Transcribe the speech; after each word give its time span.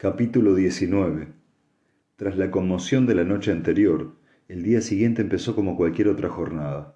Capítulo 0.00 0.54
19 0.54 1.26
Tras 2.14 2.38
la 2.38 2.52
conmoción 2.52 3.04
de 3.06 3.16
la 3.16 3.24
noche 3.24 3.50
anterior, 3.50 4.14
el 4.46 4.62
día 4.62 4.80
siguiente 4.80 5.22
empezó 5.22 5.56
como 5.56 5.76
cualquier 5.76 6.06
otra 6.06 6.28
jornada. 6.28 6.94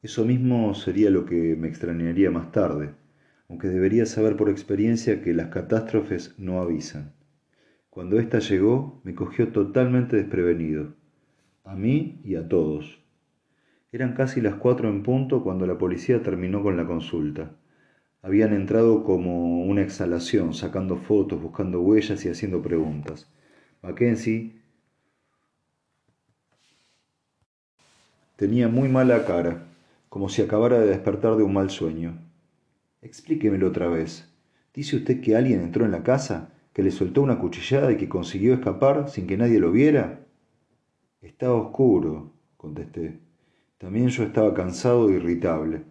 Eso 0.00 0.24
mismo 0.24 0.72
sería 0.72 1.10
lo 1.10 1.26
que 1.26 1.56
me 1.56 1.68
extrañaría 1.68 2.30
más 2.30 2.50
tarde, 2.50 2.94
aunque 3.50 3.68
debería 3.68 4.06
saber 4.06 4.36
por 4.38 4.48
experiencia 4.48 5.20
que 5.20 5.34
las 5.34 5.48
catástrofes 5.48 6.36
no 6.38 6.62
avisan. 6.62 7.12
Cuando 7.90 8.18
ésta 8.18 8.38
llegó, 8.38 9.02
me 9.04 9.14
cogió 9.14 9.48
totalmente 9.48 10.16
desprevenido, 10.16 10.94
a 11.64 11.76
mí 11.76 12.22
y 12.24 12.36
a 12.36 12.48
todos. 12.48 13.04
Eran 13.92 14.14
casi 14.14 14.40
las 14.40 14.54
cuatro 14.54 14.88
en 14.88 15.02
punto 15.02 15.44
cuando 15.44 15.66
la 15.66 15.76
policía 15.76 16.22
terminó 16.22 16.62
con 16.62 16.78
la 16.78 16.86
consulta. 16.86 17.58
Habían 18.22 18.52
entrado 18.52 19.04
como 19.04 19.62
una 19.62 19.82
exhalación, 19.82 20.52
sacando 20.52 20.96
fotos, 20.96 21.40
buscando 21.40 21.80
huellas 21.80 22.24
y 22.24 22.28
haciendo 22.28 22.60
preguntas. 22.60 23.30
Mackenzie 23.82 24.60
tenía 28.36 28.68
muy 28.68 28.88
mala 28.88 29.24
cara, 29.24 29.66
como 30.08 30.28
si 30.28 30.42
acabara 30.42 30.80
de 30.80 30.88
despertar 30.88 31.36
de 31.36 31.44
un 31.44 31.52
mal 31.52 31.70
sueño. 31.70 32.18
Explíquemelo 33.02 33.68
otra 33.68 33.88
vez. 33.88 34.28
¿Dice 34.74 34.96
usted 34.96 35.20
que 35.20 35.36
alguien 35.36 35.60
entró 35.60 35.84
en 35.84 35.92
la 35.92 36.02
casa, 36.02 36.52
que 36.72 36.82
le 36.82 36.90
soltó 36.90 37.22
una 37.22 37.38
cuchillada 37.38 37.92
y 37.92 37.96
que 37.96 38.08
consiguió 38.08 38.54
escapar 38.54 39.08
sin 39.08 39.26
que 39.26 39.36
nadie 39.36 39.60
lo 39.60 39.70
viera? 39.70 40.26
Estaba 41.20 41.54
oscuro, 41.54 42.32
contesté. 42.56 43.20
También 43.78 44.08
yo 44.08 44.24
estaba 44.24 44.54
cansado 44.54 45.08
e 45.08 45.14
irritable. 45.14 45.82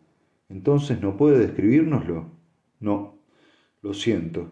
Entonces, 0.50 1.02
¿no 1.02 1.18
puede 1.18 1.40
describírnoslo? 1.40 2.26
No, 2.80 3.16
lo 3.82 3.94
siento. 3.94 4.52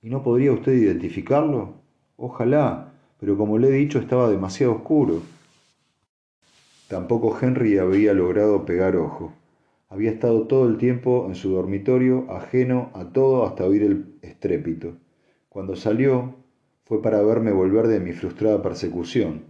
¿Y 0.00 0.08
no 0.08 0.22
podría 0.22 0.52
usted 0.52 0.72
identificarlo? 0.72 1.74
Ojalá, 2.16 2.92
pero 3.18 3.36
como 3.36 3.58
le 3.58 3.68
he 3.68 3.72
dicho 3.72 3.98
estaba 3.98 4.30
demasiado 4.30 4.74
oscuro. 4.74 5.22
Tampoco 6.88 7.36
Henry 7.40 7.78
había 7.78 8.12
logrado 8.14 8.64
pegar 8.64 8.96
ojo. 8.96 9.32
Había 9.88 10.12
estado 10.12 10.46
todo 10.46 10.68
el 10.68 10.76
tiempo 10.78 11.26
en 11.28 11.34
su 11.34 11.50
dormitorio, 11.50 12.30
ajeno 12.30 12.90
a 12.94 13.06
todo 13.12 13.44
hasta 13.44 13.64
oír 13.64 13.82
el 13.82 14.18
estrépito. 14.22 14.94
Cuando 15.48 15.74
salió, 15.74 16.36
fue 16.84 17.02
para 17.02 17.22
verme 17.22 17.50
volver 17.50 17.88
de 17.88 17.98
mi 17.98 18.12
frustrada 18.12 18.62
persecución. 18.62 19.44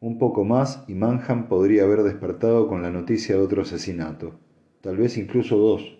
Un 0.00 0.18
poco 0.18 0.44
más 0.44 0.82
y 0.88 0.94
Manham 0.94 1.48
podría 1.48 1.84
haber 1.84 2.02
despertado 2.02 2.66
con 2.66 2.82
la 2.82 2.90
noticia 2.90 3.36
de 3.36 3.42
otro 3.42 3.62
asesinato 3.62 4.34
tal 4.80 4.96
vez 4.96 5.18
incluso 5.18 5.56
dos, 5.56 5.98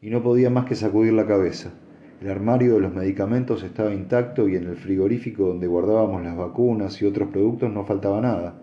y 0.00 0.10
no 0.10 0.22
podía 0.22 0.50
más 0.50 0.66
que 0.66 0.74
sacudir 0.74 1.12
la 1.12 1.26
cabeza. 1.26 1.72
El 2.20 2.30
armario 2.30 2.74
de 2.74 2.80
los 2.80 2.94
medicamentos 2.94 3.62
estaba 3.62 3.92
intacto 3.92 4.48
y 4.48 4.56
en 4.56 4.66
el 4.66 4.76
frigorífico 4.76 5.46
donde 5.46 5.66
guardábamos 5.66 6.22
las 6.22 6.36
vacunas 6.36 7.00
y 7.00 7.04
otros 7.04 7.28
productos 7.30 7.72
no 7.72 7.84
faltaba 7.84 8.20
nada. 8.20 8.62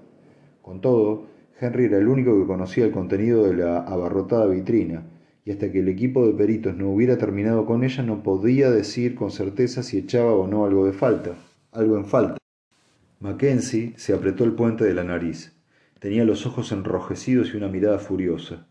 Con 0.62 0.82
todo, 0.82 1.28
Henry 1.60 1.86
era 1.86 1.98
el 1.98 2.08
único 2.08 2.40
que 2.40 2.48
conocía 2.48 2.86
el 2.86 2.92
contenido 2.92 3.44
de 3.46 3.56
la 3.56 3.80
abarrotada 3.80 4.48
vitrina, 4.48 5.04
y 5.45 5.52
hasta 5.52 5.72
que 5.72 5.80
el 5.80 5.90
equipo 5.90 6.26
de 6.26 6.34
peritos 6.34 6.76
no 6.76 6.90
hubiera 6.90 7.18
terminado 7.18 7.66
con 7.66 7.84
ella 7.84 8.04
no 8.04 8.23
podía 8.23 8.70
decir 8.70 9.16
con 9.16 9.32
certeza 9.32 9.84
si 9.84 9.98
echaba 9.98 10.34
o 10.34 10.48
no 10.48 10.66
algo 10.66 10.86
de 10.86 10.94
falta, 10.94 11.36
algo 11.72 11.98
en 11.98 12.06
falta. 12.06 12.38
Mackenzie 13.20 13.94
se 13.98 14.14
apretó 14.14 14.44
el 14.44 14.54
puente 14.54 14.84
de 14.84 14.94
la 14.94 15.04
nariz. 15.04 15.56
Tenía 16.00 16.26
los 16.26 16.48
ojos 16.48 16.72
enrojecidos 16.72 17.54
y 17.54 17.58
una 17.58 17.68
mirada 17.68 18.00
furiosa. 18.00 18.68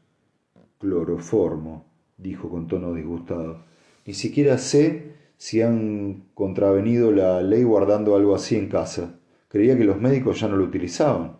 Cloroformo, 0.81 1.92
dijo 2.17 2.48
con 2.48 2.67
tono 2.67 2.95
disgustado. 2.95 3.64
Ni 4.06 4.14
siquiera 4.14 4.56
sé 4.56 5.12
si 5.36 5.61
han 5.61 6.31
contravenido 6.33 7.12
la 7.12 7.42
ley 7.42 7.64
guardando 7.64 8.17
algo 8.17 8.34
así 8.34 8.56
en 8.56 8.70
casa. 8.70 9.20
Creía 9.48 9.77
que 9.77 9.84
los 9.84 10.01
médicos 10.01 10.41
ya 10.41 10.48
no 10.48 10.56
lo 10.56 10.64
utilizaban. 10.64 11.36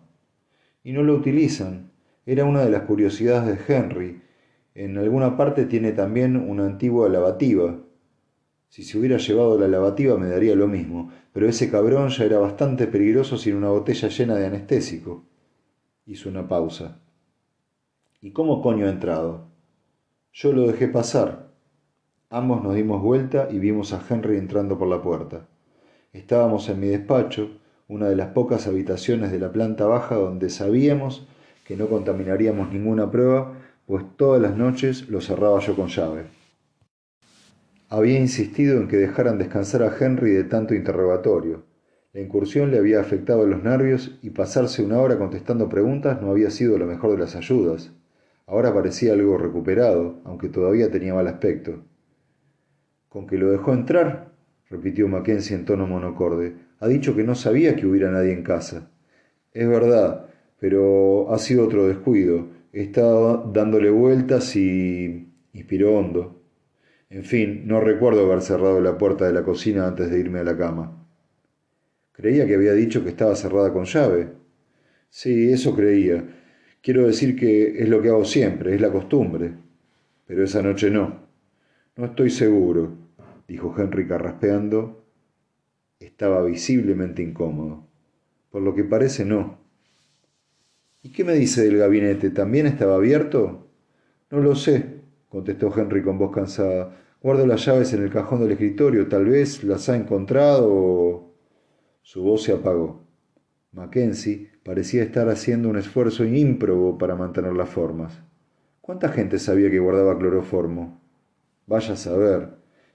Y 0.83 0.93
no 0.93 1.01
lo 1.01 1.15
utilizan. 1.15 1.91
Era 2.27 2.45
una 2.45 2.63
de 2.63 2.69
las 2.69 2.83
curiosidades 2.83 3.67
de 3.67 3.75
Henry. 3.75 4.21
En 4.75 4.99
alguna 4.99 5.35
parte 5.35 5.65
tiene 5.65 5.91
también 5.91 6.35
una 6.35 6.67
antigua 6.67 7.09
lavativa. 7.09 7.79
Si 8.69 8.83
se 8.83 8.99
hubiera 8.99 9.17
llevado 9.17 9.59
la 9.59 9.67
lavativa 9.67 10.17
me 10.17 10.27
daría 10.27 10.55
lo 10.55 10.67
mismo, 10.67 11.11
pero 11.33 11.49
ese 11.49 11.71
cabrón 11.71 12.09
ya 12.09 12.25
era 12.25 12.37
bastante 12.37 12.85
peligroso 12.85 13.39
sin 13.39 13.55
una 13.55 13.69
botella 13.69 14.07
llena 14.07 14.35
de 14.35 14.45
anestésico. 14.45 15.25
Hizo 16.05 16.29
una 16.29 16.47
pausa. 16.47 17.01
¿Y 18.23 18.33
cómo 18.33 18.61
coño 18.61 18.85
ha 18.85 18.91
entrado? 18.91 19.47
Yo 20.31 20.53
lo 20.53 20.67
dejé 20.67 20.87
pasar. 20.87 21.47
Ambos 22.29 22.61
nos 22.61 22.75
dimos 22.75 23.01
vuelta 23.01 23.47
y 23.49 23.57
vimos 23.57 23.93
a 23.93 24.01
Henry 24.07 24.37
entrando 24.37 24.77
por 24.77 24.87
la 24.87 25.01
puerta. 25.01 25.47
Estábamos 26.13 26.69
en 26.69 26.79
mi 26.81 26.87
despacho, 26.89 27.49
una 27.87 28.09
de 28.09 28.15
las 28.15 28.27
pocas 28.27 28.67
habitaciones 28.67 29.31
de 29.31 29.39
la 29.39 29.51
planta 29.51 29.87
baja 29.87 30.13
donde 30.13 30.51
sabíamos 30.51 31.27
que 31.65 31.75
no 31.75 31.87
contaminaríamos 31.87 32.71
ninguna 32.71 33.09
prueba, 33.09 33.53
pues 33.87 34.05
todas 34.17 34.39
las 34.39 34.55
noches 34.55 35.09
lo 35.09 35.19
cerraba 35.19 35.59
yo 35.59 35.75
con 35.75 35.87
llave. 35.87 36.25
Había 37.89 38.19
insistido 38.19 38.77
en 38.77 38.87
que 38.87 38.97
dejaran 38.97 39.39
descansar 39.39 39.81
a 39.81 39.97
Henry 39.99 40.29
de 40.29 40.43
tanto 40.43 40.75
interrogatorio. 40.75 41.63
La 42.13 42.21
incursión 42.21 42.69
le 42.69 42.77
había 42.77 42.99
afectado 42.99 43.47
los 43.47 43.63
nervios 43.63 44.19
y 44.21 44.29
pasarse 44.29 44.83
una 44.83 44.99
hora 44.99 45.17
contestando 45.17 45.69
preguntas 45.69 46.21
no 46.21 46.29
había 46.29 46.51
sido 46.51 46.77
la 46.77 46.85
mejor 46.85 47.13
de 47.13 47.17
las 47.17 47.35
ayudas. 47.35 47.91
Ahora 48.51 48.73
parecía 48.73 49.13
algo 49.13 49.37
recuperado, 49.37 50.19
aunque 50.25 50.49
todavía 50.49 50.91
tenía 50.91 51.13
mal 51.13 51.25
aspecto. 51.27 51.85
¿Con 53.07 53.25
que 53.25 53.37
lo 53.37 53.49
dejó 53.49 53.71
entrar? 53.71 54.33
repitió 54.69 55.07
Mackenzie 55.07 55.55
en 55.55 55.63
tono 55.63 55.87
monocorde. 55.87 56.55
Ha 56.81 56.89
dicho 56.89 57.15
que 57.15 57.23
no 57.23 57.33
sabía 57.33 57.77
que 57.77 57.87
hubiera 57.87 58.11
nadie 58.11 58.33
en 58.33 58.43
casa. 58.43 58.91
Es 59.53 59.69
verdad, 59.69 60.25
pero 60.59 61.33
ha 61.33 61.37
sido 61.37 61.63
otro 61.63 61.87
descuido. 61.87 62.49
He 62.73 62.81
estado 62.81 63.49
dándole 63.53 63.89
vueltas 63.89 64.53
y. 64.57 65.31
inspiró 65.53 65.95
hondo. 65.97 66.41
En 67.09 67.23
fin, 67.23 67.65
no 67.67 67.79
recuerdo 67.79 68.25
haber 68.25 68.41
cerrado 68.41 68.81
la 68.81 68.97
puerta 68.97 69.25
de 69.25 69.31
la 69.31 69.43
cocina 69.43 69.87
antes 69.87 70.11
de 70.11 70.19
irme 70.19 70.39
a 70.39 70.43
la 70.43 70.57
cama. 70.57 71.07
Creía 72.11 72.45
que 72.45 72.55
había 72.55 72.73
dicho 72.73 73.01
que 73.01 73.11
estaba 73.11 73.33
cerrada 73.33 73.71
con 73.71 73.85
llave. 73.85 74.27
Sí, 75.09 75.53
eso 75.53 75.73
creía, 75.73 76.40
Quiero 76.81 77.05
decir 77.05 77.35
que 77.35 77.81
es 77.81 77.87
lo 77.87 78.01
que 78.01 78.09
hago 78.09 78.25
siempre, 78.25 78.73
es 78.73 78.81
la 78.81 78.91
costumbre. 78.91 79.53
Pero 80.25 80.43
esa 80.43 80.61
noche 80.61 80.89
no. 80.89 81.19
No 81.95 82.05
estoy 82.05 82.29
seguro, 82.29 82.91
dijo 83.47 83.75
Henry 83.77 84.07
carraspeando. 84.07 85.03
Estaba 85.99 86.43
visiblemente 86.43 87.21
incómodo. 87.21 87.85
Por 88.49 88.63
lo 88.63 88.73
que 88.73 88.83
parece, 88.83 89.25
no. 89.25 89.59
¿Y 91.03 91.11
qué 91.11 91.23
me 91.23 91.33
dice 91.33 91.63
del 91.63 91.77
gabinete? 91.77 92.31
¿También 92.31 92.65
estaba 92.65 92.95
abierto? 92.95 93.67
No 94.29 94.39
lo 94.39 94.55
sé, 94.55 95.01
contestó 95.29 95.71
Henry 95.77 96.01
con 96.01 96.17
voz 96.17 96.31
cansada. 96.31 96.97
Guardo 97.21 97.45
las 97.45 97.65
llaves 97.65 97.93
en 97.93 98.03
el 98.03 98.09
cajón 98.09 98.41
del 98.41 98.53
escritorio. 98.53 99.07
Tal 99.07 99.25
vez 99.25 99.63
las 99.63 99.87
ha 99.89 99.95
encontrado 99.95 100.67
o... 100.67 101.33
Su 102.01 102.23
voz 102.23 102.43
se 102.43 102.53
apagó. 102.53 103.03
Mackenzie 103.73 104.49
parecía 104.63 105.01
estar 105.01 105.29
haciendo 105.29 105.69
un 105.69 105.77
esfuerzo 105.77 106.25
ímprobo 106.25 106.97
para 106.97 107.15
mantener 107.15 107.53
las 107.53 107.69
formas. 107.69 108.21
¿Cuánta 108.81 109.07
gente 109.07 109.39
sabía 109.39 109.71
que 109.71 109.79
guardaba 109.79 110.17
cloroformo? 110.17 111.01
Vaya 111.67 111.93
a 111.93 111.95
saber. 111.95 112.49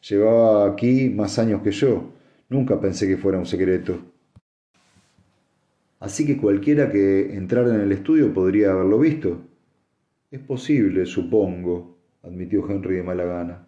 Llevaba 0.06 0.70
aquí 0.70 1.08
más 1.08 1.38
años 1.38 1.62
que 1.62 1.70
yo. 1.70 2.12
Nunca 2.50 2.78
pensé 2.78 3.08
que 3.08 3.16
fuera 3.16 3.38
un 3.38 3.46
secreto. 3.46 3.98
Así 5.98 6.26
que 6.26 6.36
cualquiera 6.36 6.92
que 6.92 7.34
entrara 7.34 7.74
en 7.74 7.80
el 7.80 7.92
estudio 7.92 8.34
podría 8.34 8.72
haberlo 8.72 8.98
visto. 8.98 9.40
Es 10.30 10.40
posible, 10.40 11.06
supongo, 11.06 11.96
admitió 12.22 12.70
Henry 12.70 12.96
de 12.96 13.02
mala 13.02 13.24
gana. 13.24 13.66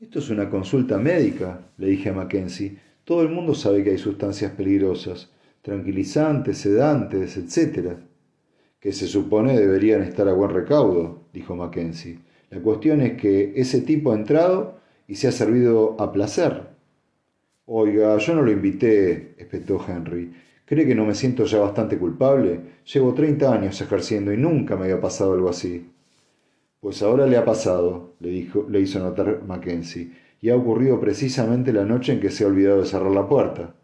Esto 0.00 0.18
es 0.18 0.28
una 0.30 0.50
consulta 0.50 0.98
médica, 0.98 1.70
le 1.78 1.86
dije 1.86 2.08
a 2.08 2.14
Mackenzie. 2.14 2.78
Todo 3.04 3.22
el 3.22 3.28
mundo 3.28 3.54
sabe 3.54 3.84
que 3.84 3.90
hay 3.90 3.98
sustancias 3.98 4.50
peligrosas 4.50 5.30
tranquilizantes, 5.66 6.58
sedantes, 6.58 7.36
etc., 7.36 7.96
que 8.78 8.92
se 8.92 9.08
supone 9.08 9.58
deberían 9.58 10.00
estar 10.02 10.28
a 10.28 10.32
buen 10.32 10.50
recaudo, 10.50 11.24
dijo 11.32 11.56
Mackenzie. 11.56 12.20
La 12.50 12.60
cuestión 12.60 13.00
es 13.00 13.20
que 13.20 13.52
ese 13.56 13.80
tipo 13.80 14.12
ha 14.12 14.14
entrado 14.14 14.78
y 15.08 15.16
se 15.16 15.26
ha 15.26 15.32
servido 15.32 16.00
a 16.00 16.12
placer. 16.12 16.68
Oiga, 17.64 18.16
yo 18.16 18.34
no 18.36 18.42
lo 18.42 18.52
invité, 18.52 19.34
espetó 19.38 19.84
Henry. 19.88 20.32
¿Cree 20.64 20.86
que 20.86 20.94
no 20.94 21.04
me 21.04 21.16
siento 21.16 21.44
ya 21.46 21.58
bastante 21.58 21.98
culpable? 21.98 22.60
Llevo 22.94 23.12
treinta 23.12 23.52
años 23.52 23.80
ejerciendo 23.80 24.32
y 24.32 24.36
nunca 24.36 24.76
me 24.76 24.84
había 24.84 25.00
pasado 25.00 25.32
algo 25.32 25.48
así. 25.48 25.90
Pues 26.78 27.02
ahora 27.02 27.26
le 27.26 27.38
ha 27.38 27.44
pasado, 27.44 28.14
le, 28.20 28.28
dijo, 28.28 28.68
le 28.70 28.82
hizo 28.82 29.00
notar 29.00 29.42
Mackenzie, 29.44 30.12
y 30.40 30.48
ha 30.48 30.54
ocurrido 30.54 31.00
precisamente 31.00 31.72
la 31.72 31.84
noche 31.84 32.12
en 32.12 32.20
que 32.20 32.30
se 32.30 32.44
ha 32.44 32.46
olvidado 32.46 32.82
de 32.82 32.86
cerrar 32.86 33.10
la 33.10 33.26
puerta. 33.26 33.74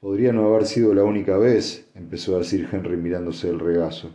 Podría 0.00 0.30
no 0.32 0.46
haber 0.46 0.66
sido 0.66 0.92
la 0.92 1.04
única 1.04 1.38
vez, 1.38 1.88
empezó 1.94 2.36
a 2.36 2.40
decir 2.40 2.68
Henry 2.70 2.98
mirándose 2.98 3.48
el 3.48 3.58
regazo. 3.58 4.10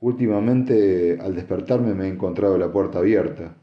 Últimamente, 0.00 1.18
al 1.20 1.36
despertarme, 1.36 1.94
me 1.94 2.06
he 2.06 2.08
encontrado 2.08 2.58
la 2.58 2.72
puerta 2.72 2.98
abierta, 2.98 3.54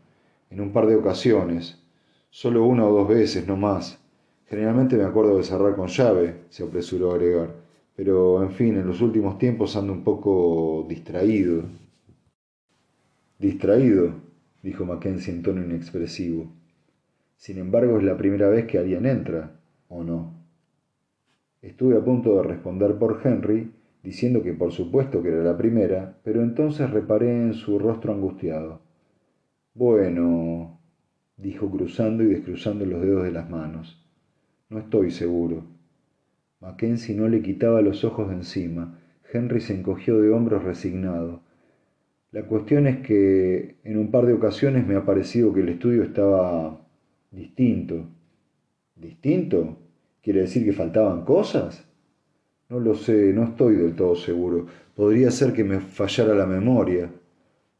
en 0.49 0.61
un 0.61 0.71
par 0.71 0.87
de 0.87 0.95
ocasiones, 0.95 1.83
solo 2.29 2.65
una 2.65 2.87
o 2.87 2.93
dos 2.93 3.09
veces, 3.09 3.45
no 3.45 3.57
más. 3.57 3.99
Generalmente 4.45 4.95
me 4.95 5.03
acuerdo 5.03 5.35
de 5.35 5.43
cerrar 5.43 5.75
con 5.75 5.87
llave, 5.87 6.45
se 6.49 6.63
apresuró 6.63 7.11
a 7.11 7.15
agregar, 7.15 7.55
pero 7.93 8.41
en 8.41 8.51
fin, 8.51 8.77
en 8.77 8.87
los 8.87 9.01
últimos 9.01 9.37
tiempos 9.37 9.75
ando 9.75 9.91
un 9.91 10.05
poco 10.05 10.85
distraído. 10.87 11.63
Distraído, 13.37 14.13
dijo 14.63 14.85
Mackenzie 14.85 15.33
en 15.33 15.43
tono 15.43 15.61
inexpresivo. 15.61 16.47
Sin 17.35 17.57
embargo, 17.57 17.97
es 17.97 18.03
la 18.05 18.15
primera 18.15 18.47
vez 18.47 18.65
que 18.65 18.77
alguien 18.77 19.05
entra, 19.05 19.59
¿o 19.89 20.05
no? 20.05 20.38
Estuve 21.61 21.97
a 21.97 22.03
punto 22.03 22.37
de 22.37 22.43
responder 22.43 22.95
por 22.97 23.19
Henry, 23.23 23.71
diciendo 24.01 24.41
que 24.41 24.53
por 24.53 24.71
supuesto 24.71 25.21
que 25.21 25.29
era 25.29 25.43
la 25.43 25.57
primera, 25.57 26.17
pero 26.23 26.41
entonces 26.41 26.89
reparé 26.89 27.31
en 27.31 27.53
su 27.53 27.79
rostro 27.79 28.13
angustiado. 28.13 28.81
Bueno, 29.73 30.79
dijo 31.35 31.69
cruzando 31.69 32.23
y 32.23 32.27
descruzando 32.27 32.85
los 32.85 33.01
dedos 33.01 33.23
de 33.23 33.31
las 33.31 33.49
manos. 33.49 34.05
No 34.69 34.79
estoy 34.79 35.11
seguro. 35.11 35.63
Mackenzie 36.61 37.15
no 37.15 37.27
le 37.27 37.41
quitaba 37.41 37.81
los 37.81 38.03
ojos 38.03 38.29
de 38.29 38.35
encima. 38.35 38.99
Henry 39.31 39.59
se 39.61 39.75
encogió 39.75 40.19
de 40.19 40.31
hombros 40.31 40.63
resignado. 40.63 41.41
La 42.31 42.43
cuestión 42.43 42.87
es 42.87 42.99
que 42.99 43.77
en 43.83 43.97
un 43.97 44.11
par 44.11 44.25
de 44.25 44.33
ocasiones 44.33 44.85
me 44.85 44.95
ha 44.95 45.05
parecido 45.05 45.53
que 45.53 45.61
el 45.61 45.69
estudio 45.69 46.03
estaba 46.03 46.85
distinto. 47.31 48.05
¿Distinto? 48.95 49.77
¿Quiere 50.21 50.41
decir 50.41 50.65
que 50.65 50.73
faltaban 50.73 51.23
cosas? 51.23 51.85
No 52.69 52.79
lo 52.79 52.93
sé, 52.93 53.33
no 53.33 53.45
estoy 53.45 53.75
del 53.75 53.95
todo 53.95 54.15
seguro. 54.15 54.67
Podría 54.95 55.31
ser 55.31 55.53
que 55.53 55.63
me 55.63 55.79
fallara 55.79 56.35
la 56.35 56.45
memoria. 56.45 57.09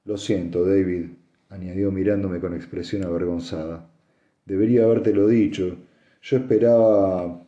Lo 0.06 0.18
siento, 0.18 0.66
David, 0.66 1.08
añadió 1.50 1.92
mirándome 1.92 2.40
con 2.40 2.56
expresión 2.56 3.06
avergonzada. 3.06 3.90
Debería 4.46 4.86
habértelo 4.86 5.28
dicho. 5.28 5.78
Yo 6.22 6.38
esperaba... 6.38 7.46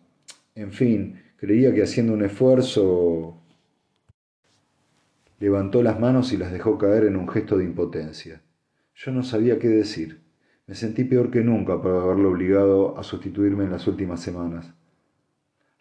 En 0.54 0.72
fin, 0.72 1.22
creía 1.38 1.74
que 1.74 1.84
haciendo 1.84 2.14
un 2.14 2.24
esfuerzo... 2.24 3.38
Levantó 5.40 5.82
las 5.82 6.00
manos 6.00 6.34
y 6.34 6.38
las 6.38 6.52
dejó 6.52 6.78
caer 6.78 7.06
en 7.06 7.16
un 7.16 7.28
gesto 7.28 7.58
de 7.58 7.64
impotencia. 7.64 8.44
Yo 8.94 9.12
no 9.12 9.24
sabía 9.24 9.58
qué 9.58 9.70
decir. 9.70 10.22
Me 10.68 10.76
sentí 10.76 11.04
peor 11.06 11.32
que 11.32 11.42
nunca 11.42 11.82
por 11.82 11.96
haberlo 12.04 12.30
obligado 12.30 12.96
a 13.00 13.04
sustituirme 13.04 13.64
en 13.64 13.72
las 13.72 13.88
últimas 13.88 14.22
semanas. 14.22 14.76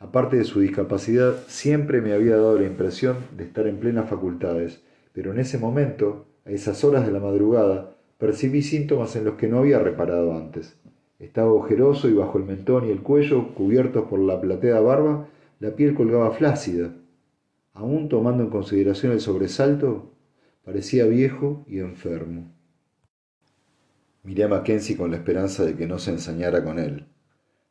Aparte 0.00 0.38
de 0.38 0.44
su 0.44 0.61
discapacidad, 0.61 1.37
siempre 1.47 2.00
me 2.00 2.14
había 2.14 2.37
dado 2.37 2.58
la 2.58 2.67
impresión 2.67 3.19
de 3.37 3.44
estar 3.44 3.67
en 3.67 3.79
plenas 3.79 4.08
facultades, 4.08 4.82
pero 5.12 5.31
en 5.31 5.38
ese 5.38 5.58
momento, 5.58 6.25
a 6.47 6.50
esas 6.50 6.82
horas 6.85 7.05
de 7.05 7.12
la 7.12 7.20
madrugada, 7.20 7.94
percibí 8.17 8.62
síntomas 8.62 9.14
en 9.17 9.25
los 9.26 9.35
que 9.35 9.47
no 9.47 9.58
había 9.58 9.79
reparado 9.79 10.35
antes. 10.35 10.81
Estaba 11.19 11.52
ojeroso 11.52 12.08
y 12.08 12.14
bajo 12.14 12.38
el 12.38 12.44
mentón 12.44 12.87
y 12.87 12.91
el 12.91 13.02
cuello, 13.02 13.55
cubiertos 13.55 14.06
por 14.08 14.19
la 14.20 14.41
plateada 14.41 14.81
barba, 14.81 15.29
la 15.58 15.76
piel 15.76 15.94
colgaba 15.94 16.31
flácida. 16.31 16.94
Aún 17.75 18.08
tomando 18.08 18.43
en 18.43 18.49
consideración 18.49 19.12
el 19.12 19.20
sobresalto, 19.20 20.14
parecía 20.64 21.05
viejo 21.05 21.62
y 21.69 21.81
enfermo. 21.81 22.50
Miré 24.23 24.44
a 24.44 24.49
Mackenzie 24.49 24.97
con 24.97 25.11
la 25.11 25.19
esperanza 25.19 25.62
de 25.67 25.76
que 25.76 25.87
no 25.87 25.99
se 25.99 26.11
ensañara 26.11 26.64
con 26.64 26.79
él. 26.79 27.05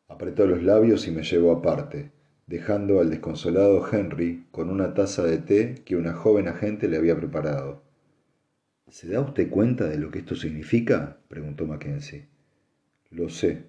Apretó 0.08 0.46
los 0.46 0.62
labios 0.62 1.08
y 1.08 1.12
me 1.12 1.24
llevó 1.24 1.52
aparte, 1.52 2.12
dejando 2.50 3.00
al 3.00 3.12
desconsolado 3.12 3.88
Henry 3.92 4.48
con 4.50 4.72
una 4.72 4.96
taza 4.96 5.24
de 5.24 5.38
té 5.38 5.76
que 5.86 5.96
una 5.96 6.14
joven 6.14 6.48
agente 6.48 6.88
le 6.88 6.98
había 6.98 7.16
preparado. 7.16 7.84
¿Se 8.88 9.08
da 9.08 9.22
usted 9.22 9.52
cuenta 9.52 9.88
de 9.88 10.00
lo 10.00 10.10
que 10.10 10.20
esto 10.20 10.36
significa? 10.36 11.20
preguntó 11.28 11.68
Mackenzie. 11.68 12.26
Lo 13.12 13.30
sé. 13.30 13.66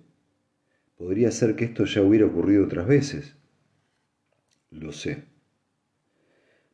Podría 0.97 1.31
ser 1.31 1.57
que 1.57 1.67
esto 1.67 1.85
ya 1.85 2.01
hubiera 2.01 2.25
ocurrido 2.25 2.65
otras 2.65 2.87
veces. 2.87 3.37
Lo 4.71 4.93
sé. 4.93 5.25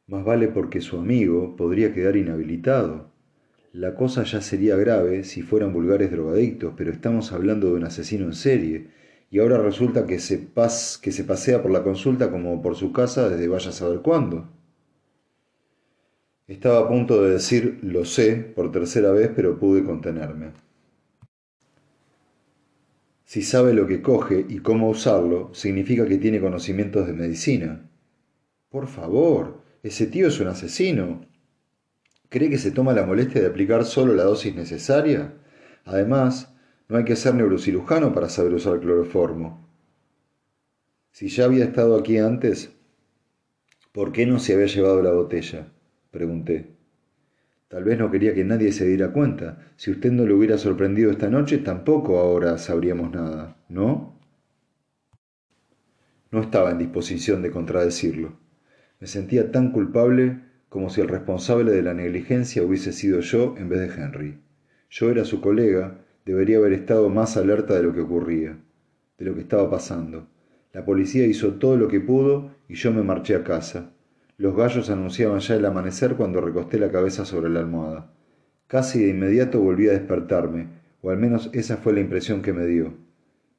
Más 0.06 0.24
vale 0.24 0.46
porque 0.46 0.80
su 0.80 0.98
amigo 0.98 1.56
podría 1.56 1.92
quedar 1.92 2.16
inhabilitado. 2.16 3.10
La 3.72 3.96
cosa 3.96 4.22
ya 4.22 4.40
sería 4.40 4.76
grave 4.76 5.24
si 5.24 5.42
fueran 5.42 5.72
vulgares 5.72 6.12
drogadictos, 6.12 6.74
pero 6.76 6.92
estamos 6.92 7.32
hablando 7.32 7.66
de 7.66 7.74
un 7.74 7.84
asesino 7.84 8.26
en 8.26 8.34
serie, 8.34 8.86
y 9.30 9.38
ahora 9.40 9.58
resulta 9.58 10.06
que 10.06 10.18
se, 10.18 10.48
que 11.02 11.12
se 11.12 11.24
pasea 11.24 11.62
por 11.62 11.70
la 11.70 11.82
consulta 11.82 12.30
como 12.30 12.62
por 12.62 12.76
su 12.76 12.92
casa 12.92 13.28
desde 13.28 13.48
vaya 13.48 13.70
a 13.70 13.72
saber 13.72 14.00
cuándo. 14.00 14.48
Estaba 16.46 16.78
a 16.78 16.88
punto 16.88 17.22
de 17.22 17.32
decir 17.32 17.80
lo 17.82 18.04
sé 18.04 18.36
por 18.36 18.70
tercera 18.70 19.10
vez, 19.10 19.30
pero 19.34 19.58
pude 19.58 19.82
contenerme. 19.82 20.52
Si 23.24 23.42
sabe 23.42 23.74
lo 23.74 23.88
que 23.88 24.00
coge 24.00 24.46
y 24.48 24.60
cómo 24.60 24.88
usarlo, 24.88 25.52
significa 25.52 26.06
que 26.06 26.18
tiene 26.18 26.40
conocimientos 26.40 27.08
de 27.08 27.12
medicina. 27.12 27.90
Por 28.68 28.86
favor, 28.86 29.62
ese 29.82 30.06
tío 30.06 30.28
es 30.28 30.38
un 30.38 30.46
asesino. 30.46 31.26
¿Cree 32.28 32.48
que 32.48 32.58
se 32.58 32.70
toma 32.70 32.92
la 32.92 33.04
molestia 33.04 33.40
de 33.40 33.48
aplicar 33.48 33.84
solo 33.84 34.14
la 34.14 34.22
dosis 34.22 34.54
necesaria? 34.54 35.34
Además, 35.84 36.55
no 36.88 36.96
hay 36.96 37.04
que 37.04 37.16
ser 37.16 37.34
neurocirujano 37.34 38.12
para 38.14 38.28
saber 38.28 38.54
usar 38.54 38.80
cloroformo. 38.80 39.66
Si 41.10 41.28
ya 41.28 41.46
había 41.46 41.64
estado 41.64 41.96
aquí 41.96 42.18
antes, 42.18 42.72
¿por 43.92 44.12
qué 44.12 44.26
no 44.26 44.38
se 44.38 44.54
había 44.54 44.66
llevado 44.66 45.02
la 45.02 45.12
botella? 45.12 45.72
Pregunté. 46.10 46.76
Tal 47.68 47.82
vez 47.82 47.98
no 47.98 48.10
quería 48.10 48.34
que 48.34 48.44
nadie 48.44 48.70
se 48.70 48.86
diera 48.86 49.12
cuenta. 49.12 49.72
Si 49.76 49.90
usted 49.90 50.12
no 50.12 50.24
lo 50.24 50.36
hubiera 50.36 50.56
sorprendido 50.56 51.10
esta 51.10 51.28
noche, 51.28 51.58
tampoco 51.58 52.18
ahora 52.18 52.58
sabríamos 52.58 53.10
nada, 53.10 53.56
¿no? 53.68 54.16
No 56.30 56.40
estaba 56.40 56.70
en 56.70 56.78
disposición 56.78 57.42
de 57.42 57.50
contradecirlo. 57.50 58.38
Me 59.00 59.06
sentía 59.06 59.50
tan 59.50 59.72
culpable 59.72 60.40
como 60.68 60.90
si 60.90 61.00
el 61.00 61.08
responsable 61.08 61.72
de 61.72 61.82
la 61.82 61.94
negligencia 61.94 62.62
hubiese 62.62 62.92
sido 62.92 63.20
yo 63.20 63.56
en 63.58 63.68
vez 63.68 63.80
de 63.80 64.02
Henry. 64.02 64.38
Yo 64.90 65.10
era 65.10 65.24
su 65.24 65.40
colega 65.40 66.05
Debería 66.26 66.58
haber 66.58 66.72
estado 66.72 67.08
más 67.08 67.36
alerta 67.36 67.74
de 67.74 67.84
lo 67.84 67.94
que 67.94 68.00
ocurría, 68.00 68.58
de 69.16 69.24
lo 69.24 69.34
que 69.34 69.42
estaba 69.42 69.70
pasando. 69.70 70.26
La 70.72 70.84
policía 70.84 71.24
hizo 71.24 71.54
todo 71.54 71.76
lo 71.76 71.86
que 71.86 72.00
pudo 72.00 72.50
y 72.68 72.74
yo 72.74 72.92
me 72.92 73.04
marché 73.04 73.36
a 73.36 73.44
casa. 73.44 73.92
Los 74.36 74.56
gallos 74.56 74.90
anunciaban 74.90 75.38
ya 75.38 75.54
el 75.54 75.64
amanecer 75.64 76.16
cuando 76.16 76.40
recosté 76.40 76.80
la 76.80 76.90
cabeza 76.90 77.24
sobre 77.24 77.48
la 77.48 77.60
almohada. 77.60 78.12
Casi 78.66 79.04
de 79.04 79.10
inmediato 79.10 79.60
volví 79.60 79.86
a 79.86 79.92
despertarme, 79.92 80.66
o 81.00 81.10
al 81.10 81.18
menos 81.18 81.48
esa 81.52 81.76
fue 81.76 81.92
la 81.92 82.00
impresión 82.00 82.42
que 82.42 82.52
me 82.52 82.66
dio. 82.66 82.94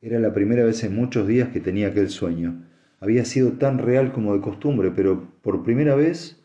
Era 0.01 0.19
la 0.19 0.33
primera 0.33 0.65
vez 0.65 0.83
en 0.83 0.93
muchos 0.93 1.25
días 1.25 1.47
que 1.47 1.61
tenía 1.61 1.87
aquel 1.87 2.09
sueño. 2.09 2.65
Había 2.99 3.23
sido 3.23 3.53
tan 3.53 3.77
real 3.77 4.11
como 4.11 4.33
de 4.33 4.41
costumbre, 4.41 4.91
pero 4.93 5.25
por 5.41 5.63
primera 5.63 5.95
vez 5.95 6.43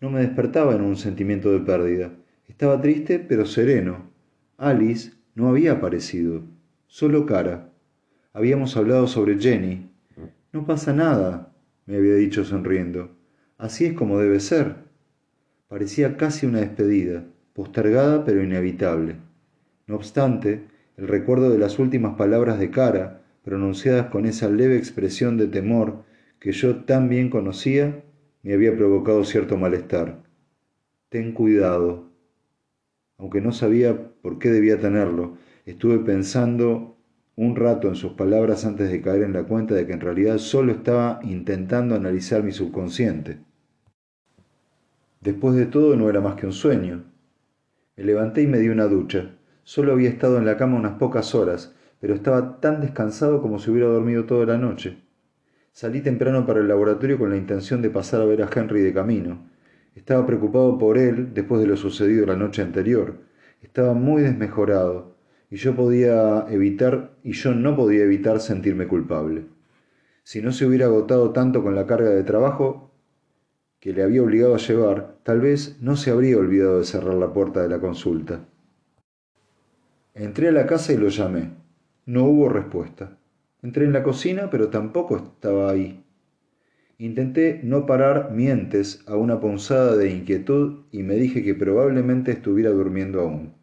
no 0.00 0.10
me 0.10 0.18
despertaba 0.18 0.74
en 0.74 0.80
un 0.80 0.96
sentimiento 0.96 1.52
de 1.52 1.60
pérdida. 1.60 2.10
Estaba 2.48 2.80
triste, 2.80 3.20
pero 3.20 3.46
sereno. 3.46 4.10
Alice, 4.58 5.19
no 5.34 5.48
había 5.48 5.72
aparecido, 5.72 6.42
solo 6.86 7.26
cara. 7.26 7.70
Habíamos 8.32 8.76
hablado 8.76 9.06
sobre 9.06 9.38
Jenny. 9.38 9.90
No 10.52 10.66
pasa 10.66 10.92
nada, 10.92 11.52
me 11.86 11.96
había 11.96 12.14
dicho 12.14 12.44
sonriendo. 12.44 13.16
Así 13.58 13.86
es 13.86 13.92
como 13.94 14.18
debe 14.18 14.40
ser. 14.40 14.76
Parecía 15.68 16.16
casi 16.16 16.46
una 16.46 16.60
despedida, 16.60 17.24
postergada 17.52 18.24
pero 18.24 18.42
inevitable. 18.42 19.16
No 19.86 19.96
obstante, 19.96 20.66
el 20.96 21.08
recuerdo 21.08 21.50
de 21.50 21.58
las 21.58 21.78
últimas 21.78 22.16
palabras 22.16 22.58
de 22.58 22.70
cara, 22.70 23.22
pronunciadas 23.42 24.06
con 24.06 24.26
esa 24.26 24.48
leve 24.48 24.76
expresión 24.76 25.36
de 25.36 25.46
temor 25.46 26.04
que 26.38 26.52
yo 26.52 26.84
tan 26.84 27.08
bien 27.08 27.30
conocía, 27.30 28.02
me 28.42 28.54
había 28.54 28.76
provocado 28.76 29.24
cierto 29.24 29.56
malestar. 29.56 30.22
Ten 31.08 31.32
cuidado, 31.32 32.09
aunque 33.20 33.40
no 33.40 33.52
sabía 33.52 34.10
por 34.22 34.38
qué 34.38 34.50
debía 34.50 34.80
tenerlo. 34.80 35.36
Estuve 35.66 35.98
pensando 35.98 36.96
un 37.36 37.54
rato 37.54 37.88
en 37.88 37.94
sus 37.94 38.12
palabras 38.12 38.64
antes 38.64 38.90
de 38.90 39.02
caer 39.02 39.22
en 39.22 39.34
la 39.34 39.44
cuenta 39.44 39.74
de 39.74 39.86
que 39.86 39.92
en 39.92 40.00
realidad 40.00 40.38
solo 40.38 40.72
estaba 40.72 41.20
intentando 41.22 41.94
analizar 41.94 42.42
mi 42.42 42.52
subconsciente. 42.52 43.38
Después 45.20 45.54
de 45.54 45.66
todo 45.66 45.96
no 45.96 46.08
era 46.08 46.20
más 46.20 46.36
que 46.36 46.46
un 46.46 46.52
sueño. 46.52 47.04
Me 47.96 48.04
levanté 48.04 48.42
y 48.42 48.46
me 48.46 48.58
di 48.58 48.68
una 48.68 48.86
ducha. 48.86 49.36
Solo 49.64 49.92
había 49.92 50.08
estado 50.08 50.38
en 50.38 50.46
la 50.46 50.56
cama 50.56 50.78
unas 50.78 50.94
pocas 50.98 51.34
horas, 51.34 51.76
pero 52.00 52.14
estaba 52.14 52.58
tan 52.60 52.80
descansado 52.80 53.42
como 53.42 53.58
si 53.58 53.70
hubiera 53.70 53.88
dormido 53.88 54.24
toda 54.24 54.46
la 54.46 54.56
noche. 54.56 54.98
Salí 55.72 56.00
temprano 56.00 56.46
para 56.46 56.60
el 56.60 56.68
laboratorio 56.68 57.18
con 57.18 57.30
la 57.30 57.36
intención 57.36 57.82
de 57.82 57.90
pasar 57.90 58.22
a 58.22 58.24
ver 58.24 58.42
a 58.42 58.48
Henry 58.52 58.80
de 58.80 58.94
camino. 58.94 59.50
Estaba 59.94 60.26
preocupado 60.26 60.78
por 60.78 60.98
él 60.98 61.34
después 61.34 61.60
de 61.60 61.66
lo 61.66 61.76
sucedido 61.76 62.26
la 62.26 62.36
noche 62.36 62.62
anterior. 62.62 63.18
Estaba 63.62 63.94
muy 63.94 64.22
desmejorado 64.22 65.16
y 65.50 65.56
yo 65.56 65.74
podía 65.74 66.46
evitar 66.48 67.12
y 67.22 67.32
yo 67.32 67.54
no 67.54 67.76
podía 67.76 68.04
evitar 68.04 68.40
sentirme 68.40 68.86
culpable. 68.86 69.46
Si 70.22 70.40
no 70.40 70.52
se 70.52 70.64
hubiera 70.64 70.86
agotado 70.86 71.32
tanto 71.32 71.62
con 71.62 71.74
la 71.74 71.86
carga 71.86 72.10
de 72.10 72.22
trabajo 72.22 72.92
que 73.80 73.92
le 73.92 74.02
había 74.02 74.22
obligado 74.22 74.54
a 74.54 74.58
llevar, 74.58 75.16
tal 75.22 75.40
vez 75.40 75.78
no 75.80 75.96
se 75.96 76.10
habría 76.10 76.36
olvidado 76.36 76.78
de 76.78 76.84
cerrar 76.84 77.14
la 77.14 77.32
puerta 77.32 77.62
de 77.62 77.68
la 77.68 77.80
consulta. 77.80 78.44
Entré 80.14 80.48
a 80.48 80.52
la 80.52 80.66
casa 80.66 80.92
y 80.92 80.98
lo 80.98 81.08
llamé. 81.08 81.50
No 82.06 82.24
hubo 82.24 82.48
respuesta. 82.48 83.18
Entré 83.62 83.84
en 83.86 83.92
la 83.92 84.02
cocina, 84.02 84.50
pero 84.50 84.68
tampoco 84.68 85.16
estaba 85.16 85.70
ahí. 85.70 86.04
Intenté 87.00 87.62
no 87.64 87.86
parar 87.86 88.30
mientes 88.30 89.02
a 89.06 89.16
una 89.16 89.40
punzada 89.40 89.96
de 89.96 90.10
inquietud 90.10 90.80
y 90.92 91.02
me 91.02 91.14
dije 91.14 91.42
que 91.42 91.54
probablemente 91.54 92.30
estuviera 92.30 92.68
durmiendo 92.68 93.22
aún. 93.22 93.54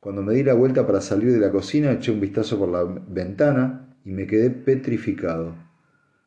Cuando 0.00 0.22
me 0.22 0.32
di 0.32 0.42
la 0.42 0.54
vuelta 0.54 0.86
para 0.86 1.02
salir 1.02 1.30
de 1.30 1.40
la 1.40 1.50
cocina, 1.50 1.92
eché 1.92 2.10
un 2.10 2.20
vistazo 2.20 2.58
por 2.58 2.70
la 2.70 2.84
ventana 2.84 3.94
y 4.02 4.12
me 4.12 4.26
quedé 4.26 4.48
petrificado. 4.48 5.54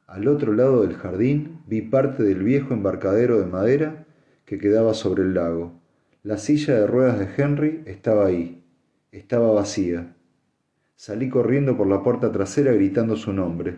Al 0.05 0.27
otro 0.27 0.53
lado 0.53 0.83
del 0.83 0.93
jardín 0.93 1.63
vi 1.65 1.81
parte 1.81 2.21
del 2.21 2.43
viejo 2.43 2.71
embarcadero 2.71 3.39
de 3.39 3.47
madera 3.47 4.05
que 4.45 4.59
quedaba 4.59 4.93
sobre 4.93 5.23
el 5.23 5.33
lago. 5.33 5.81
La 6.21 6.37
silla 6.37 6.75
de 6.75 6.85
ruedas 6.85 7.17
de 7.17 7.29
Henry 7.35 7.81
estaba 7.87 8.27
ahí. 8.27 8.63
Estaba 9.11 9.51
vacía. 9.53 10.13
Salí 10.95 11.29
corriendo 11.29 11.75
por 11.75 11.87
la 11.87 12.03
puerta 12.03 12.31
trasera 12.31 12.73
gritando 12.73 13.15
su 13.15 13.33
nombre. 13.33 13.77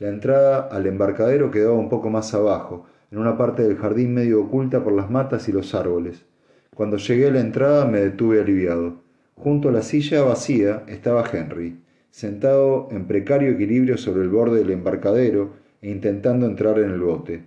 La 0.00 0.08
entrada 0.08 0.60
al 0.72 0.86
embarcadero 0.86 1.50
quedaba 1.50 1.74
un 1.74 1.90
poco 1.90 2.08
más 2.08 2.32
abajo, 2.32 2.86
en 3.10 3.18
una 3.18 3.36
parte 3.36 3.62
del 3.62 3.76
jardín 3.76 4.14
medio 4.14 4.40
oculta 4.40 4.82
por 4.82 4.94
las 4.94 5.10
matas 5.10 5.46
y 5.46 5.52
los 5.52 5.74
árboles. 5.74 6.24
Cuando 6.74 6.96
llegué 6.96 7.26
a 7.26 7.30
la 7.30 7.40
entrada 7.40 7.84
me 7.84 8.00
detuve 8.00 8.40
aliviado. 8.40 9.02
Junto 9.34 9.68
a 9.68 9.72
la 9.72 9.82
silla 9.82 10.22
vacía 10.22 10.84
estaba 10.86 11.28
Henry, 11.30 11.82
sentado 12.08 12.88
en 12.90 13.06
precario 13.06 13.50
equilibrio 13.50 13.98
sobre 13.98 14.22
el 14.22 14.30
borde 14.30 14.60
del 14.60 14.70
embarcadero 14.70 15.50
e 15.82 15.90
intentando 15.90 16.46
entrar 16.46 16.78
en 16.78 16.92
el 16.92 17.00
bote. 17.00 17.42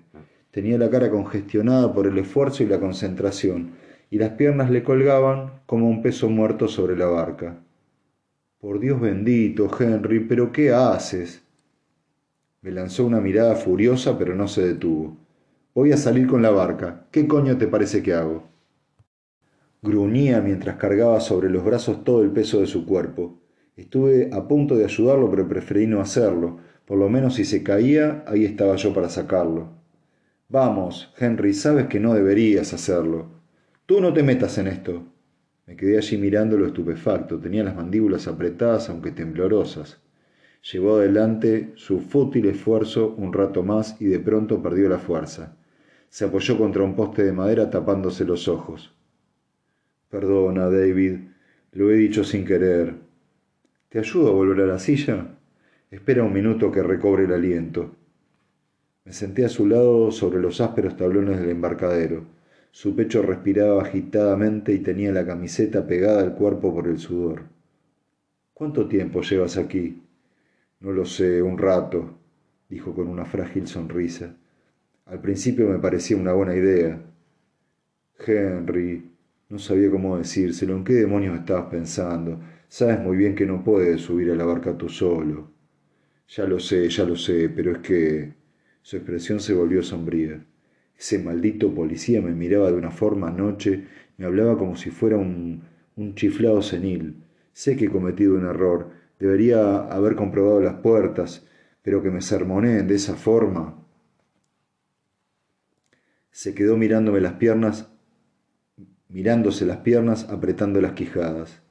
Tenía 0.51 0.77
la 0.77 0.91
cara 0.91 1.10
congestionada 1.10 1.91
por 1.91 2.05
el 2.05 2.19
esfuerzo 2.19 2.62
y 2.62 2.67
la 2.67 2.79
concentración, 2.79 3.72
y 4.12 4.19
las 4.19 4.33
piernas 4.33 4.69
le 4.69 4.83
colgaban 4.83 5.53
como 5.65 5.89
un 5.89 6.03
peso 6.03 6.29
muerto 6.29 6.67
sobre 6.67 6.95
la 6.95 7.07
barca. 7.07 7.57
Por 8.60 8.79
Dios 8.79 9.01
bendito, 9.01 9.72
Henry, 9.79 10.19
pero 10.19 10.51
¿qué 10.51 10.72
haces? 10.72 11.42
Me 12.63 12.72
lanzó 12.72 13.05
una 13.05 13.20
mirada 13.20 13.55
furiosa, 13.55 14.17
pero 14.17 14.36
no 14.36 14.48
se 14.48 14.65
detuvo. 14.65 15.17
Voy 15.75 15.91
a 15.91 15.98
salir 15.98 16.27
con 16.27 16.41
la 16.41 16.50
barca. 16.50 17.08
¿Qué 17.12 17.27
coño 17.27 17.58
te 17.58 17.67
parece 17.67 18.01
que 18.01 18.13
hago? 18.13 18.48
Gruñía 19.82 20.39
mientras 20.39 20.77
cargaba 20.77 21.20
sobre 21.20 21.50
los 21.50 21.65
brazos 21.65 22.05
todo 22.05 22.24
el 22.24 22.32
peso 22.32 22.62
de 22.62 22.67
su 22.67 22.86
cuerpo. 22.86 23.41
Estuve 23.75 24.29
a 24.32 24.48
punto 24.48 24.77
de 24.77 24.86
ayudarlo, 24.86 25.29
pero 25.29 25.46
preferí 25.46 25.88
no 25.88 26.00
hacerlo. 26.00 26.60
Por 26.86 26.98
lo 27.00 27.10
menos 27.10 27.36
si 27.36 27.43
se 27.43 27.63
caía, 27.63 28.24
ahí 28.27 28.46
estaba 28.46 28.77
yo 28.77 28.93
para 28.93 29.10
sacarlo. 29.10 29.74
Vamos, 30.48 31.13
Henry, 31.20 31.53
sabes 31.53 31.88
que 31.88 32.00
no 32.00 32.13
deberías 32.13 32.74
hacerlo. 32.74 33.41
Tú 33.86 34.00
no 34.00 34.13
te 34.13 34.24
metas 34.24 34.58
en 34.58 34.67
esto. 34.67 35.03
Me 35.67 35.75
quedé 35.75 35.98
allí 35.98 36.17
mirándolo 36.17 36.65
estupefacto. 36.65 37.39
Tenía 37.39 37.65
las 37.65 37.75
mandíbulas 37.75 38.29
apretadas, 38.29 38.89
aunque 38.89 39.12
temblorosas. 39.12 40.02
Llevó 40.72 40.96
adelante 40.96 41.74
su 41.75 42.00
fútil 42.00 42.46
esfuerzo 42.46 43.15
un 43.17 43.34
rato 43.34 43.63
más 43.63 44.00
y 44.00 44.05
de 44.05 44.20
pronto 44.20 44.63
perdió 44.63 44.88
la 44.88 44.98
fuerza. 44.98 45.58
Se 46.08 46.24
apoyó 46.24 46.58
contra 46.58 46.84
un 46.84 46.96
poste 46.96 47.24
de 47.24 47.34
madera 47.34 47.70
tapándose 47.70 48.24
los 48.24 48.48
ojos. 48.48 48.96
Perdona, 50.10 50.70
David, 50.70 51.20
lo 51.74 51.91
he 51.91 51.96
dicho 51.96 52.24
sin 52.24 52.46
querer. 52.46 52.96
¿Te 53.89 54.00
ayudo 54.00 54.29
a 54.29 54.34
volver 54.34 54.62
a 54.62 54.67
la 54.67 54.79
silla? 54.79 55.36
Espera 55.91 56.24
un 56.24 56.32
minuto 56.32 56.72
que 56.72 56.82
recobre 56.82 57.25
el 57.25 57.34
aliento. 57.34 57.96
Me 59.03 59.12
senté 59.12 59.43
a 59.43 59.50
su 59.50 59.67
lado 59.67 60.12
sobre 60.12 60.39
los 60.39 60.62
ásperos 60.62 60.96
tablones 60.96 61.41
del 61.41 61.50
embarcadero. 61.50 62.24
Su 62.72 62.96
pecho 62.96 63.22
respiraba 63.22 63.82
agitadamente 63.82 64.72
y 64.72 64.79
tenía 64.79 65.12
la 65.12 65.25
camiseta 65.25 65.86
pegada 65.86 66.22
al 66.22 66.36
cuerpo 66.36 66.74
por 66.74 66.88
el 66.88 67.00
sudor. 67.00 67.43
¿Cuánto 68.53 68.88
tiempo 68.88 69.22
llevas 69.22 69.58
aquí? 69.58 70.02
No 70.83 70.91
lo 70.91 71.05
sé, 71.05 71.41
un 71.41 71.57
rato, 71.57 72.19
dijo 72.67 72.93
con 72.93 73.07
una 73.07 73.23
frágil 73.23 73.67
sonrisa. 73.67 74.35
Al 75.05 75.21
principio 75.21 75.69
me 75.69 75.79
parecía 75.79 76.17
una 76.17 76.33
buena 76.33 76.57
idea. 76.57 77.01
Henry, 78.19 79.09
no 79.47 79.59
sabía 79.59 79.89
cómo 79.89 80.17
decírselo. 80.17 80.75
¿En 80.75 80.83
qué 80.83 80.95
demonios 80.95 81.39
estabas 81.39 81.67
pensando? 81.71 82.41
Sabes 82.67 82.99
muy 82.99 83.15
bien 83.15 83.33
que 83.33 83.45
no 83.45 83.63
puedes 83.63 84.01
subir 84.01 84.29
a 84.31 84.35
la 84.35 84.43
barca 84.43 84.77
tú 84.77 84.89
solo. 84.89 85.51
Ya 86.27 86.43
lo 86.43 86.59
sé, 86.59 86.89
ya 86.89 87.05
lo 87.05 87.15
sé, 87.15 87.47
pero 87.47 87.71
es 87.71 87.77
que... 87.77 88.33
Su 88.81 88.97
expresión 88.97 89.39
se 89.39 89.53
volvió 89.53 89.81
sombría. 89.83 90.45
Ese 90.99 91.17
maldito 91.17 91.73
policía 91.73 92.21
me 92.21 92.33
miraba 92.33 92.69
de 92.69 92.77
una 92.77 92.91
forma 92.91 93.29
anoche, 93.29 93.85
me 94.17 94.25
hablaba 94.25 94.57
como 94.57 94.75
si 94.75 94.89
fuera 94.89 95.15
un, 95.15 95.63
un 95.95 96.13
chiflado 96.15 96.61
senil. 96.61 97.23
Sé 97.53 97.77
que 97.77 97.85
he 97.85 97.89
cometido 97.89 98.35
un 98.35 98.45
error, 98.45 99.02
debería 99.25 99.77
haber 99.87 100.15
comprobado 100.15 100.61
las 100.61 100.75
puertas, 100.75 101.45
pero 101.81 102.01
que 102.01 102.11
me 102.11 102.21
sermoneen 102.21 102.87
de 102.87 102.95
esa 102.95 103.15
forma. 103.15 103.85
Se 106.31 106.53
quedó 106.53 106.77
mirándome 106.77 107.21
las 107.21 107.33
piernas 107.33 107.93
mirándose 109.13 109.67
las 109.67 109.77
piernas, 109.77 110.27
apretando 110.29 110.81
las 110.81 110.93
quijadas. 110.93 111.61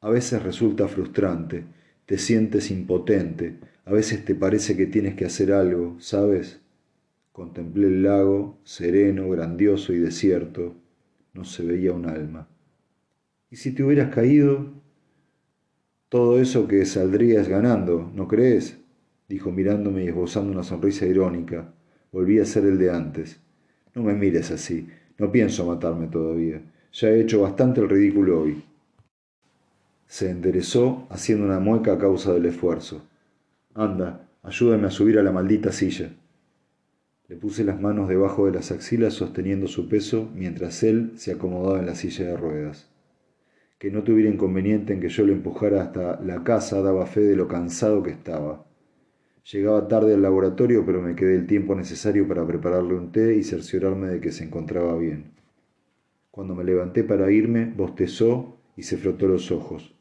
A 0.00 0.10
veces 0.10 0.42
resulta 0.42 0.86
frustrante, 0.86 1.64
te 2.04 2.18
sientes 2.18 2.70
impotente, 2.70 3.58
a 3.86 3.92
veces 3.92 4.24
te 4.24 4.34
parece 4.34 4.76
que 4.76 4.86
tienes 4.86 5.14
que 5.14 5.24
hacer 5.24 5.50
algo, 5.50 5.96
¿sabes? 5.98 6.60
Contemplé 7.32 7.86
el 7.86 8.02
lago, 8.02 8.60
sereno, 8.64 9.30
grandioso 9.30 9.94
y 9.94 9.98
desierto. 9.98 10.76
No 11.32 11.44
se 11.44 11.64
veía 11.64 11.94
un 11.94 12.04
alma. 12.04 12.46
¿Y 13.50 13.56
si 13.56 13.72
te 13.72 13.82
hubieras 13.82 14.14
caído? 14.14 14.81
Todo 16.12 16.38
eso 16.38 16.68
que 16.68 16.84
saldrías 16.84 17.48
ganando, 17.48 18.12
¿no 18.14 18.28
crees? 18.28 18.76
dijo 19.30 19.50
mirándome 19.50 20.04
y 20.04 20.08
esbozando 20.08 20.52
una 20.52 20.62
sonrisa 20.62 21.06
irónica. 21.06 21.72
Volví 22.12 22.38
a 22.38 22.44
ser 22.44 22.66
el 22.66 22.76
de 22.76 22.90
antes. 22.90 23.40
No 23.94 24.02
me 24.02 24.12
mires 24.12 24.50
así. 24.50 24.90
No 25.16 25.32
pienso 25.32 25.64
matarme 25.64 26.08
todavía. 26.08 26.60
Ya 26.92 27.08
he 27.08 27.22
hecho 27.22 27.40
bastante 27.40 27.80
el 27.80 27.88
ridículo 27.88 28.42
hoy. 28.42 28.62
Se 30.06 30.28
enderezó 30.28 31.06
haciendo 31.08 31.46
una 31.46 31.60
mueca 31.60 31.94
a 31.94 31.98
causa 31.98 32.34
del 32.34 32.44
esfuerzo. 32.44 33.08
Anda, 33.72 34.28
ayúdame 34.42 34.88
a 34.88 34.90
subir 34.90 35.18
a 35.18 35.22
la 35.22 35.32
maldita 35.32 35.72
silla. 35.72 36.10
Le 37.26 37.36
puse 37.36 37.64
las 37.64 37.80
manos 37.80 38.10
debajo 38.10 38.44
de 38.44 38.52
las 38.52 38.70
axilas 38.70 39.14
sosteniendo 39.14 39.66
su 39.66 39.88
peso 39.88 40.28
mientras 40.34 40.82
él 40.82 41.12
se 41.16 41.32
acomodaba 41.32 41.78
en 41.78 41.86
la 41.86 41.94
silla 41.94 42.26
de 42.26 42.36
ruedas. 42.36 42.91
Que 43.82 43.90
no 43.90 44.04
tuviera 44.04 44.30
inconveniente 44.30 44.92
en 44.92 45.00
que 45.00 45.08
yo 45.08 45.26
lo 45.26 45.32
empujara 45.32 45.82
hasta 45.82 46.20
la 46.20 46.44
casa 46.44 46.80
daba 46.82 47.04
fe 47.04 47.22
de 47.22 47.34
lo 47.34 47.48
cansado 47.48 48.00
que 48.00 48.12
estaba. 48.12 48.64
Llegaba 49.50 49.88
tarde 49.88 50.14
al 50.14 50.22
laboratorio, 50.22 50.86
pero 50.86 51.02
me 51.02 51.16
quedé 51.16 51.34
el 51.34 51.48
tiempo 51.48 51.74
necesario 51.74 52.28
para 52.28 52.46
prepararle 52.46 52.94
un 52.94 53.10
té 53.10 53.34
y 53.34 53.42
cerciorarme 53.42 54.06
de 54.06 54.20
que 54.20 54.30
se 54.30 54.44
encontraba 54.44 54.96
bien. 54.96 55.32
Cuando 56.30 56.54
me 56.54 56.62
levanté 56.62 57.02
para 57.02 57.32
irme, 57.32 57.74
bostezó 57.76 58.56
y 58.76 58.84
se 58.84 58.96
frotó 58.98 59.26
los 59.26 59.50
ojos. 59.50 59.92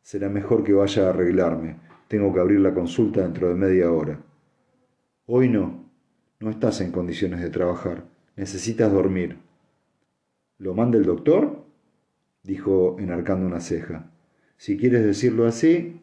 Será 0.00 0.30
mejor 0.30 0.64
que 0.64 0.72
vaya 0.72 1.06
a 1.06 1.10
arreglarme. 1.10 1.76
Tengo 2.08 2.32
que 2.32 2.40
abrir 2.40 2.60
la 2.60 2.72
consulta 2.72 3.20
dentro 3.20 3.50
de 3.50 3.54
media 3.54 3.92
hora. 3.92 4.18
Hoy 5.26 5.50
no. 5.50 5.90
No 6.40 6.48
estás 6.48 6.80
en 6.80 6.90
condiciones 6.90 7.42
de 7.42 7.50
trabajar. 7.50 8.04
Necesitas 8.34 8.90
dormir. 8.90 9.36
¿Lo 10.56 10.72
manda 10.72 10.96
el 10.96 11.04
doctor? 11.04 11.53
Dijo 12.44 12.96
enarcando 13.00 13.46
una 13.46 13.60
ceja. 13.60 14.12
Si 14.56 14.76
quieres 14.76 15.04
decirlo 15.04 15.46
así, 15.46 16.00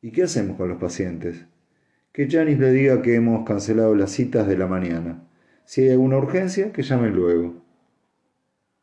¿Y 0.00 0.12
qué 0.12 0.22
hacemos 0.22 0.56
con 0.56 0.68
los 0.68 0.78
pacientes? 0.78 1.44
Que 2.12 2.30
Janis 2.30 2.58
le 2.58 2.70
diga 2.70 3.02
que 3.02 3.16
hemos 3.16 3.44
cancelado 3.44 3.96
las 3.96 4.12
citas 4.12 4.46
de 4.46 4.56
la 4.56 4.68
mañana. 4.68 5.28
Si 5.64 5.82
hay 5.82 5.90
alguna 5.90 6.18
urgencia, 6.18 6.72
que 6.72 6.82
llame 6.82 7.10
luego. 7.10 7.54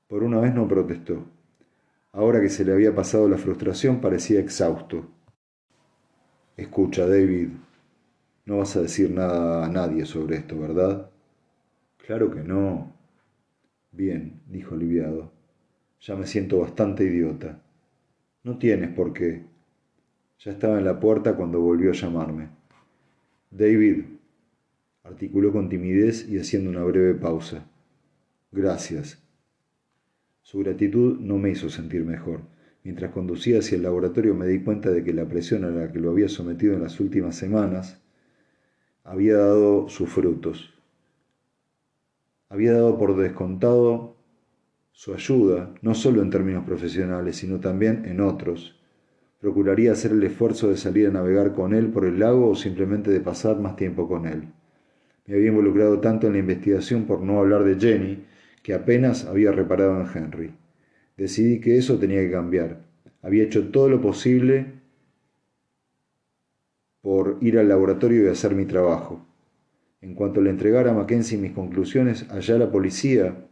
Por 0.08 0.24
una 0.24 0.40
vez 0.40 0.54
no 0.54 0.68
protestó. 0.68 1.26
Ahora 2.12 2.42
que 2.42 2.50
se 2.50 2.66
le 2.66 2.74
había 2.74 2.94
pasado 2.94 3.30
la 3.30 3.38
frustración, 3.38 4.02
parecía 4.02 4.42
exhausto. 4.42 5.08
Escucha, 6.58 7.08
David, 7.08 7.50
no 8.46 8.58
vas 8.58 8.76
a 8.76 8.82
decir 8.82 9.10
nada 9.12 9.66
a 9.66 9.70
nadie 9.70 10.06
sobre 10.06 10.38
esto, 10.38 10.60
¿verdad? 10.60 11.10
Claro 11.98 12.30
que 12.30 12.42
no. 12.42 12.94
Bien, 13.92 14.42
dijo 14.48 14.76
aliviado. 14.76 15.32
Ya 16.06 16.16
me 16.16 16.28
siento 16.28 16.60
bastante 16.60 17.04
idiota. 17.04 17.64
No 18.44 18.60
tienes 18.60 18.92
por 18.92 19.12
qué. 19.12 19.44
Ya 20.38 20.52
estaba 20.52 20.78
en 20.78 20.86
la 20.86 21.00
puerta 21.00 21.36
cuando 21.36 21.60
volvió 21.60 21.90
a 21.90 21.96
llamarme. 21.96 22.50
David, 23.50 24.04
articuló 25.04 25.52
con 25.52 25.68
timidez 25.68 26.30
y 26.30 26.38
haciendo 26.38 26.70
una 26.70 26.84
breve 26.84 27.16
pausa. 27.16 27.66
Gracias. 28.52 29.20
Su 30.44 30.60
gratitud 30.60 31.20
no 31.20 31.40
me 31.40 31.50
hizo 31.50 31.70
sentir 31.70 32.06
mejor. 32.06 32.42
Mientras 32.84 33.12
conducía 33.12 33.58
hacia 33.58 33.78
el 33.78 33.82
laboratorio 33.82 34.36
me 34.36 34.46
di 34.46 34.60
cuenta 34.60 34.92
de 34.92 35.04
que 35.04 35.12
la 35.12 35.28
presión 35.28 35.64
a 35.64 35.72
la 35.72 35.92
que 35.92 36.00
lo 36.00 36.12
había 36.12 36.30
sometido 36.30 36.76
en 36.76 36.84
las 36.84 37.00
últimas 37.00 37.36
semanas 37.36 38.00
había 39.04 39.38
dado 39.38 39.90
sus 39.90 40.08
frutos. 40.08 40.72
Había 42.50 42.74
dado 42.74 42.96
por 43.00 43.18
descontado 43.18 44.15
su 44.96 45.14
ayuda, 45.14 45.74
no 45.82 45.94
solo 45.94 46.22
en 46.22 46.30
términos 46.30 46.64
profesionales, 46.64 47.36
sino 47.36 47.60
también 47.60 48.06
en 48.06 48.22
otros, 48.22 48.80
procuraría 49.42 49.92
hacer 49.92 50.12
el 50.12 50.24
esfuerzo 50.24 50.70
de 50.70 50.78
salir 50.78 51.08
a 51.08 51.12
navegar 51.12 51.52
con 51.52 51.74
él 51.74 51.90
por 51.90 52.06
el 52.06 52.18
lago 52.18 52.50
o 52.50 52.56
simplemente 52.56 53.12
de 53.12 53.20
pasar 53.20 53.60
más 53.60 53.76
tiempo 53.76 54.08
con 54.08 54.26
él. 54.26 54.48
Me 55.26 55.36
había 55.36 55.50
involucrado 55.50 56.00
tanto 56.00 56.28
en 56.28 56.34
la 56.34 56.40
investigación 56.40 57.04
por 57.04 57.20
no 57.20 57.40
hablar 57.40 57.66
de 57.66 57.76
Jenny 57.78 58.24
que 58.64 58.74
apenas 58.74 59.26
había 59.26 59.52
reparado 59.52 60.00
en 60.00 60.08
Henry. 60.16 60.54
Decidí 61.18 61.60
que 61.60 61.78
eso 61.78 62.00
tenía 62.00 62.22
que 62.22 62.32
cambiar. 62.32 62.86
Había 63.22 63.44
hecho 63.44 63.68
todo 63.72 63.90
lo 63.90 64.00
posible 64.00 64.76
por 67.02 67.38
ir 67.42 67.60
al 67.60 67.68
laboratorio 67.68 68.24
y 68.24 68.30
hacer 68.30 68.56
mi 68.56 68.66
trabajo. 68.66 69.28
En 70.00 70.16
cuanto 70.16 70.40
le 70.40 70.52
entregara 70.52 70.92
a 70.92 70.94
Mackenzie 70.94 71.38
mis 71.38 71.52
conclusiones, 71.52 72.30
allá 72.32 72.58
la 72.58 72.72
policía 72.72 73.46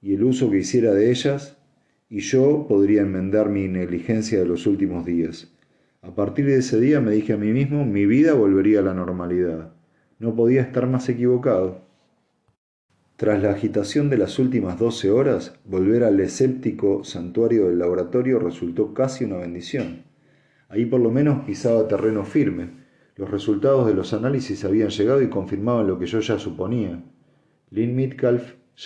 y 0.00 0.14
el 0.14 0.24
uso 0.24 0.50
que 0.50 0.58
hiciera 0.58 0.92
de 0.92 1.10
ellas, 1.10 1.56
y 2.08 2.20
yo 2.20 2.66
podría 2.68 3.02
enmendar 3.02 3.48
mi 3.48 3.68
negligencia 3.68 4.38
de 4.38 4.46
los 4.46 4.66
últimos 4.66 5.04
días. 5.04 5.52
A 6.00 6.14
partir 6.14 6.46
de 6.46 6.56
ese 6.56 6.80
día 6.80 7.00
me 7.00 7.12
dije 7.12 7.32
a 7.32 7.36
mí 7.36 7.52
mismo, 7.52 7.84
mi 7.84 8.06
vida 8.06 8.34
volvería 8.34 8.80
a 8.80 8.82
la 8.82 8.94
normalidad. 8.94 9.72
No 10.18 10.34
podía 10.34 10.62
estar 10.62 10.86
más 10.86 11.08
equivocado. 11.08 11.82
Tras 13.16 13.42
la 13.42 13.50
agitación 13.50 14.10
de 14.10 14.16
las 14.16 14.38
últimas 14.38 14.78
doce 14.78 15.10
horas, 15.10 15.58
volver 15.64 16.04
al 16.04 16.20
escéptico 16.20 17.02
santuario 17.02 17.66
del 17.66 17.80
laboratorio 17.80 18.38
resultó 18.38 18.94
casi 18.94 19.24
una 19.24 19.38
bendición. 19.38 20.04
Ahí 20.68 20.86
por 20.86 21.00
lo 21.00 21.10
menos 21.10 21.44
pisaba 21.44 21.88
terreno 21.88 22.24
firme. 22.24 22.70
Los 23.16 23.30
resultados 23.30 23.88
de 23.88 23.94
los 23.94 24.12
análisis 24.12 24.64
habían 24.64 24.90
llegado 24.90 25.20
y 25.20 25.28
confirmaban 25.28 25.88
lo 25.88 25.98
que 25.98 26.06
yo 26.06 26.20
ya 26.20 26.38
suponía. 26.38 27.02
Lynn 27.70 27.96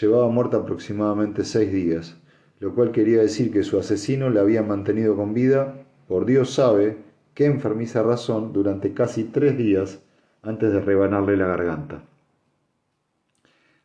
llevaba 0.00 0.28
muerta 0.28 0.58
aproximadamente 0.58 1.44
seis 1.44 1.72
días 1.72 2.16
lo 2.62 2.76
cual 2.76 2.92
quería 2.92 3.20
decir 3.20 3.50
que 3.50 3.64
su 3.64 3.76
asesino 3.76 4.30
la 4.30 4.42
había 4.42 4.62
mantenido 4.62 5.16
con 5.16 5.34
vida, 5.34 5.84
por 6.06 6.26
Dios 6.26 6.54
sabe 6.54 6.96
qué 7.34 7.46
enfermiza 7.46 8.04
razón, 8.04 8.52
durante 8.52 8.94
casi 8.94 9.24
tres 9.24 9.58
días 9.58 10.00
antes 10.42 10.72
de 10.72 10.80
rebanarle 10.80 11.36
la 11.36 11.48
garganta. 11.48 12.04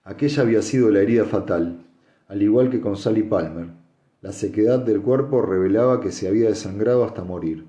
Aquella 0.04 0.44
había 0.44 0.62
sido 0.62 0.92
la 0.92 1.00
herida 1.02 1.26
fatal, 1.26 1.88
al 2.28 2.44
igual 2.44 2.70
que 2.70 2.80
con 2.80 2.98
Sally 2.98 3.24
Palmer. 3.24 3.70
La 4.22 4.32
sequedad 4.32 4.78
del 4.78 5.02
cuerpo 5.02 5.42
revelaba 5.42 6.00
que 6.00 6.12
se 6.12 6.28
había 6.28 6.50
desangrado 6.50 7.04
hasta 7.04 7.24
morir. 7.24 7.66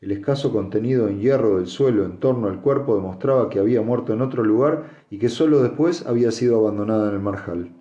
El 0.00 0.10
escaso 0.10 0.52
contenido 0.52 1.06
en 1.08 1.20
hierro 1.20 1.58
del 1.58 1.66
suelo 1.66 2.06
en 2.06 2.18
torno 2.18 2.48
al 2.48 2.62
cuerpo 2.62 2.96
demostraba 2.96 3.50
que 3.50 3.58
había 3.58 3.82
muerto 3.82 4.14
en 4.14 4.22
otro 4.22 4.42
lugar 4.42 5.04
y 5.10 5.18
que 5.18 5.28
sólo 5.28 5.62
después 5.62 6.06
había 6.06 6.30
sido 6.30 6.58
abandonada 6.58 7.10
en 7.10 7.14
el 7.16 7.20
marjal. 7.20 7.75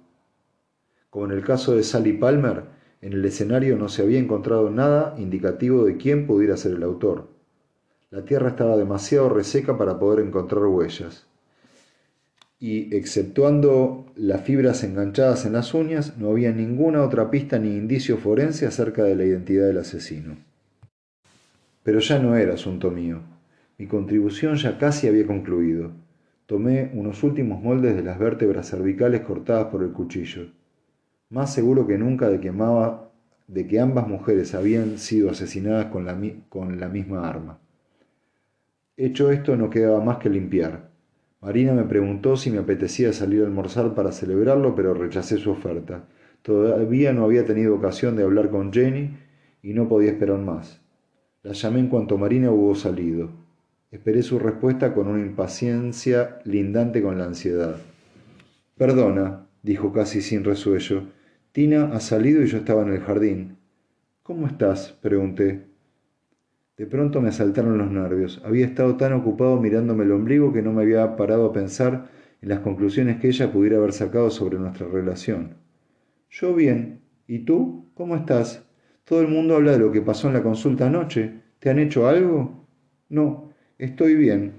Como 1.15 1.27
en 1.27 1.31
el 1.31 1.45
caso 1.45 1.73
de 1.73 1.83
Sally 1.83 2.11
Palmer, 2.11 2.63
en 3.01 3.13
el 3.13 3.23
escenario 3.23 3.77
no 3.77 3.87
se 3.87 4.01
había 4.01 4.19
encontrado 4.19 4.69
nada 4.69 5.15
indicativo 5.17 5.85
de 5.85 5.95
quién 5.95 6.27
pudiera 6.27 6.57
ser 6.57 6.73
el 6.73 6.83
autor. 6.83 7.29
La 8.11 8.25
tierra 8.25 8.49
estaba 8.49 8.75
demasiado 8.75 9.29
reseca 9.29 9.77
para 9.77 9.97
poder 9.97 10.25
encontrar 10.25 10.65
huellas. 10.65 11.25
Y 12.59 12.93
exceptuando 12.93 14.07
las 14.17 14.41
fibras 14.41 14.83
enganchadas 14.83 15.45
en 15.45 15.53
las 15.53 15.73
uñas, 15.73 16.17
no 16.17 16.31
había 16.31 16.51
ninguna 16.51 17.01
otra 17.01 17.31
pista 17.31 17.59
ni 17.59 17.77
indicio 17.77 18.17
forense 18.17 18.65
acerca 18.65 19.05
de 19.05 19.15
la 19.15 19.23
identidad 19.23 19.67
del 19.67 19.77
asesino. 19.77 20.35
Pero 21.83 21.99
ya 21.99 22.19
no 22.19 22.35
era 22.35 22.55
asunto 22.55 22.91
mío. 22.91 23.21
Mi 23.77 23.87
contribución 23.87 24.57
ya 24.57 24.77
casi 24.77 25.07
había 25.07 25.25
concluido. 25.25 25.91
Tomé 26.45 26.91
unos 26.93 27.23
últimos 27.23 27.63
moldes 27.63 27.95
de 27.95 28.03
las 28.03 28.19
vértebras 28.19 28.69
cervicales 28.69 29.21
cortadas 29.21 29.67
por 29.67 29.81
el 29.81 29.93
cuchillo 29.93 30.47
más 31.29 31.53
seguro 31.53 31.87
que 31.87 31.97
nunca 31.97 32.29
de 32.29 32.39
que, 32.39 32.53
de 33.47 33.67
que 33.67 33.79
ambas 33.79 34.07
mujeres 34.07 34.53
habían 34.55 34.97
sido 34.97 35.29
asesinadas 35.29 35.87
con 35.87 36.05
la, 36.05 36.17
con 36.49 36.79
la 36.79 36.87
misma 36.89 37.27
arma. 37.27 37.59
Hecho 38.97 39.31
esto, 39.31 39.57
no 39.57 39.69
quedaba 39.69 40.03
más 40.03 40.17
que 40.17 40.29
limpiar. 40.29 40.89
Marina 41.41 41.73
me 41.73 41.83
preguntó 41.83 42.37
si 42.37 42.49
me 42.49 42.59
apetecía 42.59 43.13
salir 43.13 43.41
a 43.41 43.45
almorzar 43.45 43.93
para 43.93 44.11
celebrarlo, 44.11 44.73
pero 44.73 44.93
rechacé 44.93 45.37
su 45.37 45.51
oferta. 45.51 46.05
Todavía 46.41 47.11
no 47.11 47.25
había 47.25 47.45
tenido 47.45 47.75
ocasión 47.75 48.15
de 48.15 48.23
hablar 48.23 48.49
con 48.49 48.71
Jenny 48.71 49.17
y 49.61 49.73
no 49.73 49.87
podía 49.87 50.11
esperar 50.11 50.39
más. 50.39 50.81
La 51.43 51.53
llamé 51.53 51.79
en 51.79 51.89
cuanto 51.89 52.17
Marina 52.17 52.51
hubo 52.51 52.73
salido. 52.75 53.29
Esperé 53.91 54.23
su 54.23 54.39
respuesta 54.39 54.93
con 54.93 55.07
una 55.07 55.21
impaciencia 55.21 56.39
lindante 56.43 57.01
con 57.01 57.17
la 57.17 57.25
ansiedad. 57.25 57.77
Perdona, 58.77 59.44
dijo 59.65 59.91
casi 59.91 60.21
sin 60.21 60.43
resuello. 60.43 61.07
Tina 61.51 61.89
ha 61.91 61.99
salido 61.99 62.43
y 62.43 62.45
yo 62.45 62.59
estaba 62.59 62.83
en 62.83 62.93
el 62.93 62.99
jardín. 62.99 63.57
¿Cómo 64.21 64.45
estás? 64.45 64.91
pregunté. 65.01 65.63
De 66.77 66.85
pronto 66.85 67.19
me 67.19 67.29
asaltaron 67.29 67.77
los 67.77 67.89
nervios. 67.89 68.41
Había 68.45 68.67
estado 68.67 68.95
tan 68.95 69.13
ocupado 69.13 69.59
mirándome 69.59 70.03
el 70.03 70.11
ombligo 70.11 70.53
que 70.53 70.61
no 70.61 70.71
me 70.71 70.83
había 70.83 71.15
parado 71.15 71.47
a 71.47 71.53
pensar 71.53 72.09
en 72.41 72.49
las 72.49 72.59
conclusiones 72.59 73.19
que 73.19 73.29
ella 73.29 73.51
pudiera 73.51 73.77
haber 73.77 73.93
sacado 73.93 74.29
sobre 74.29 74.59
nuestra 74.59 74.87
relación. 74.87 75.55
Yo 76.29 76.53
bien. 76.53 77.01
¿Y 77.27 77.39
tú? 77.39 77.89
¿Cómo 77.95 78.15
estás? 78.15 78.63
Todo 79.03 79.21
el 79.21 79.29
mundo 79.29 79.55
habla 79.55 79.71
de 79.71 79.79
lo 79.79 79.91
que 79.91 80.01
pasó 80.01 80.27
en 80.27 80.35
la 80.35 80.43
consulta 80.43 80.87
anoche. 80.87 81.41
¿Te 81.57 81.71
han 81.71 81.79
hecho 81.79 82.07
algo? 82.07 82.67
No, 83.09 83.49
estoy 83.79 84.13
bien. 84.13 84.53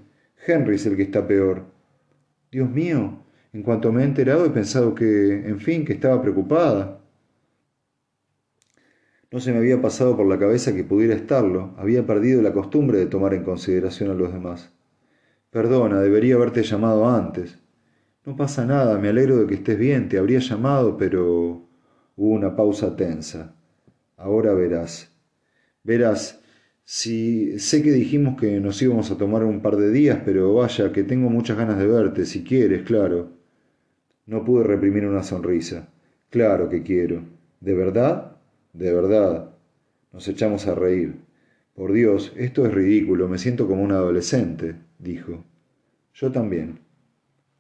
Henry 0.44 0.74
es 0.74 0.86
el 0.86 0.96
que 0.96 1.02
está 1.02 1.28
peor. 1.28 1.64
Dios 2.50 2.68
mío, 2.70 3.25
en 3.56 3.62
cuanto 3.62 3.90
me 3.90 4.02
he 4.02 4.04
enterado 4.04 4.44
he 4.44 4.50
pensado 4.50 4.94
que, 4.94 5.48
en 5.48 5.60
fin, 5.60 5.86
que 5.86 5.94
estaba 5.94 6.20
preocupada. 6.20 7.00
No 9.32 9.40
se 9.40 9.50
me 9.50 9.58
había 9.58 9.80
pasado 9.80 10.14
por 10.14 10.26
la 10.26 10.38
cabeza 10.38 10.74
que 10.74 10.84
pudiera 10.84 11.14
estarlo. 11.14 11.74
Había 11.78 12.06
perdido 12.06 12.42
la 12.42 12.52
costumbre 12.52 12.98
de 12.98 13.06
tomar 13.06 13.32
en 13.32 13.44
consideración 13.44 14.10
a 14.10 14.14
los 14.14 14.30
demás. 14.30 14.72
Perdona, 15.50 16.02
debería 16.02 16.34
haberte 16.34 16.62
llamado 16.64 17.08
antes. 17.08 17.58
No 18.26 18.36
pasa 18.36 18.66
nada, 18.66 18.98
me 18.98 19.08
alegro 19.08 19.38
de 19.38 19.46
que 19.46 19.54
estés 19.54 19.78
bien, 19.78 20.10
te 20.10 20.18
habría 20.18 20.40
llamado, 20.40 20.98
pero... 20.98 21.66
Hubo 22.14 22.34
una 22.34 22.56
pausa 22.56 22.94
tensa. 22.94 23.54
Ahora 24.18 24.52
verás. 24.52 25.12
Verás, 25.82 26.42
si 26.84 27.58
sé 27.58 27.82
que 27.82 27.90
dijimos 27.90 28.38
que 28.38 28.60
nos 28.60 28.80
íbamos 28.82 29.10
a 29.10 29.16
tomar 29.16 29.44
un 29.44 29.60
par 29.60 29.76
de 29.76 29.90
días, 29.90 30.20
pero 30.26 30.52
vaya, 30.54 30.92
que 30.92 31.04
tengo 31.04 31.30
muchas 31.30 31.56
ganas 31.56 31.78
de 31.78 31.86
verte, 31.86 32.26
si 32.26 32.44
quieres, 32.44 32.82
claro. 32.82 33.35
No 34.26 34.44
pude 34.44 34.64
reprimir 34.64 35.06
una 35.06 35.22
sonrisa. 35.22 35.88
Claro 36.30 36.68
que 36.68 36.82
quiero. 36.82 37.22
¿De 37.60 37.74
verdad? 37.74 38.36
De 38.72 38.92
verdad. 38.92 39.50
Nos 40.12 40.26
echamos 40.26 40.66
a 40.66 40.74
reír. 40.74 41.14
Por 41.74 41.92
Dios, 41.92 42.32
esto 42.36 42.66
es 42.66 42.74
ridículo, 42.74 43.28
me 43.28 43.38
siento 43.38 43.68
como 43.68 43.84
un 43.84 43.92
adolescente, 43.92 44.74
dijo. 44.98 45.44
Yo 46.12 46.32
también, 46.32 46.80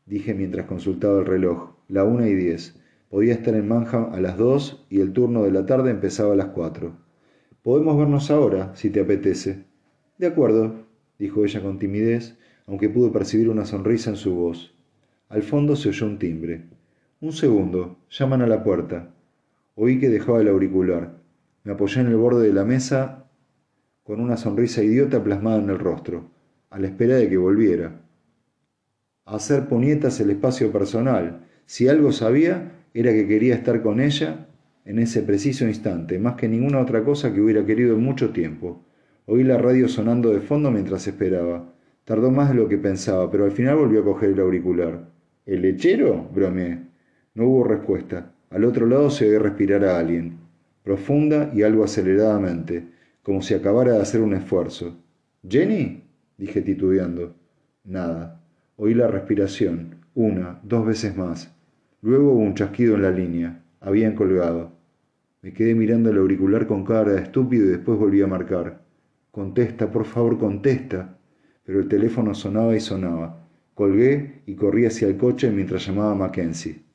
dije 0.06 0.34
mientras 0.34 0.66
consultaba 0.66 1.20
el 1.20 1.26
reloj. 1.26 1.76
La 1.86 2.02
una 2.02 2.28
y 2.28 2.34
diez. 2.34 2.80
Podía 3.10 3.34
estar 3.34 3.54
en 3.54 3.68
Manham 3.68 4.12
a 4.12 4.20
las 4.20 4.36
dos 4.36 4.84
y 4.90 5.00
el 5.00 5.12
turno 5.12 5.44
de 5.44 5.52
la 5.52 5.66
tarde 5.66 5.90
empezaba 5.90 6.32
a 6.32 6.36
las 6.36 6.48
cuatro. 6.48 6.96
Podemos 7.62 7.96
vernos 7.96 8.30
ahora, 8.30 8.74
si 8.74 8.90
te 8.90 9.00
apetece. 9.00 9.64
De 10.18 10.26
acuerdo, 10.26 10.86
dijo 11.18 11.44
ella 11.44 11.62
con 11.62 11.78
timidez, 11.78 12.36
aunque 12.66 12.88
pude 12.88 13.10
percibir 13.10 13.48
una 13.48 13.66
sonrisa 13.66 14.10
en 14.10 14.16
su 14.16 14.34
voz. 14.34 14.75
Al 15.28 15.42
fondo 15.42 15.74
se 15.74 15.88
oyó 15.88 16.06
un 16.06 16.18
timbre. 16.18 16.66
Un 17.20 17.32
segundo. 17.32 17.98
Llaman 18.10 18.42
a 18.42 18.46
la 18.46 18.62
puerta. 18.62 19.10
Oí 19.74 19.98
que 19.98 20.08
dejaba 20.08 20.40
el 20.40 20.48
auricular. 20.48 21.16
Me 21.64 21.72
apoyé 21.72 22.00
en 22.00 22.06
el 22.06 22.16
borde 22.16 22.46
de 22.46 22.52
la 22.52 22.64
mesa 22.64 23.24
con 24.04 24.20
una 24.20 24.36
sonrisa 24.36 24.84
idiota 24.84 25.24
plasmada 25.24 25.58
en 25.58 25.68
el 25.68 25.80
rostro, 25.80 26.30
a 26.70 26.78
la 26.78 26.86
espera 26.86 27.16
de 27.16 27.28
que 27.28 27.36
volviera. 27.36 28.02
A 29.24 29.34
hacer 29.34 29.66
puñetas 29.66 30.20
el 30.20 30.30
espacio 30.30 30.70
personal. 30.70 31.44
Si 31.64 31.88
algo 31.88 32.12
sabía, 32.12 32.84
era 32.94 33.10
que 33.10 33.26
quería 33.26 33.56
estar 33.56 33.82
con 33.82 33.98
ella 33.98 34.46
en 34.84 35.00
ese 35.00 35.22
preciso 35.22 35.66
instante, 35.66 36.20
más 36.20 36.36
que 36.36 36.48
ninguna 36.48 36.80
otra 36.80 37.02
cosa 37.02 37.34
que 37.34 37.40
hubiera 37.40 37.66
querido 37.66 37.96
en 37.96 38.04
mucho 38.04 38.30
tiempo. 38.30 38.84
Oí 39.26 39.42
la 39.42 39.58
radio 39.58 39.88
sonando 39.88 40.30
de 40.30 40.40
fondo 40.40 40.70
mientras 40.70 41.08
esperaba. 41.08 41.74
Tardó 42.04 42.30
más 42.30 42.50
de 42.50 42.54
lo 42.54 42.68
que 42.68 42.78
pensaba, 42.78 43.28
pero 43.28 43.44
al 43.44 43.50
final 43.50 43.76
volvió 43.76 44.02
a 44.02 44.04
coger 44.04 44.30
el 44.30 44.38
auricular. 44.38 45.15
¿El 45.46 45.62
lechero? 45.62 46.28
bromeé. 46.34 46.80
No 47.34 47.46
hubo 47.46 47.62
respuesta. 47.64 48.32
Al 48.50 48.64
otro 48.64 48.86
lado 48.86 49.10
se 49.10 49.28
oía 49.28 49.38
respirar 49.38 49.84
a 49.84 49.98
alguien, 49.98 50.38
profunda 50.82 51.50
y 51.54 51.62
algo 51.62 51.84
aceleradamente, 51.84 52.84
como 53.22 53.42
si 53.42 53.54
acabara 53.54 53.92
de 53.92 54.02
hacer 54.02 54.22
un 54.22 54.34
esfuerzo. 54.34 54.96
¿Jenny? 55.48 56.02
dije 56.36 56.62
titubeando. 56.62 57.36
Nada. 57.84 58.42
Oí 58.76 58.94
la 58.94 59.06
respiración, 59.06 59.96
una, 60.14 60.58
dos 60.64 60.84
veces 60.84 61.16
más. 61.16 61.54
Luego 62.02 62.32
hubo 62.32 62.40
un 62.40 62.54
chasquido 62.54 62.96
en 62.96 63.02
la 63.02 63.10
línea. 63.12 63.62
Habían 63.80 64.16
colgado. 64.16 64.72
Me 65.42 65.52
quedé 65.52 65.76
mirando 65.76 66.10
el 66.10 66.18
auricular 66.18 66.66
con 66.66 66.84
cara 66.84 67.12
de 67.12 67.22
estúpido 67.22 67.66
y 67.66 67.68
después 67.68 67.98
volví 67.98 68.20
a 68.20 68.26
marcar. 68.26 68.80
Contesta, 69.30 69.92
por 69.92 70.06
favor, 70.06 70.38
contesta. 70.38 71.18
Pero 71.64 71.78
el 71.80 71.88
teléfono 71.88 72.34
sonaba 72.34 72.74
y 72.74 72.80
sonaba. 72.80 73.45
Colgué 73.76 74.40
y 74.46 74.54
corrí 74.54 74.86
hacia 74.86 75.06
el 75.06 75.18
coche 75.18 75.50
mientras 75.50 75.86
llamaba 75.86 76.12
a 76.12 76.14
Mackenzie. 76.14 76.85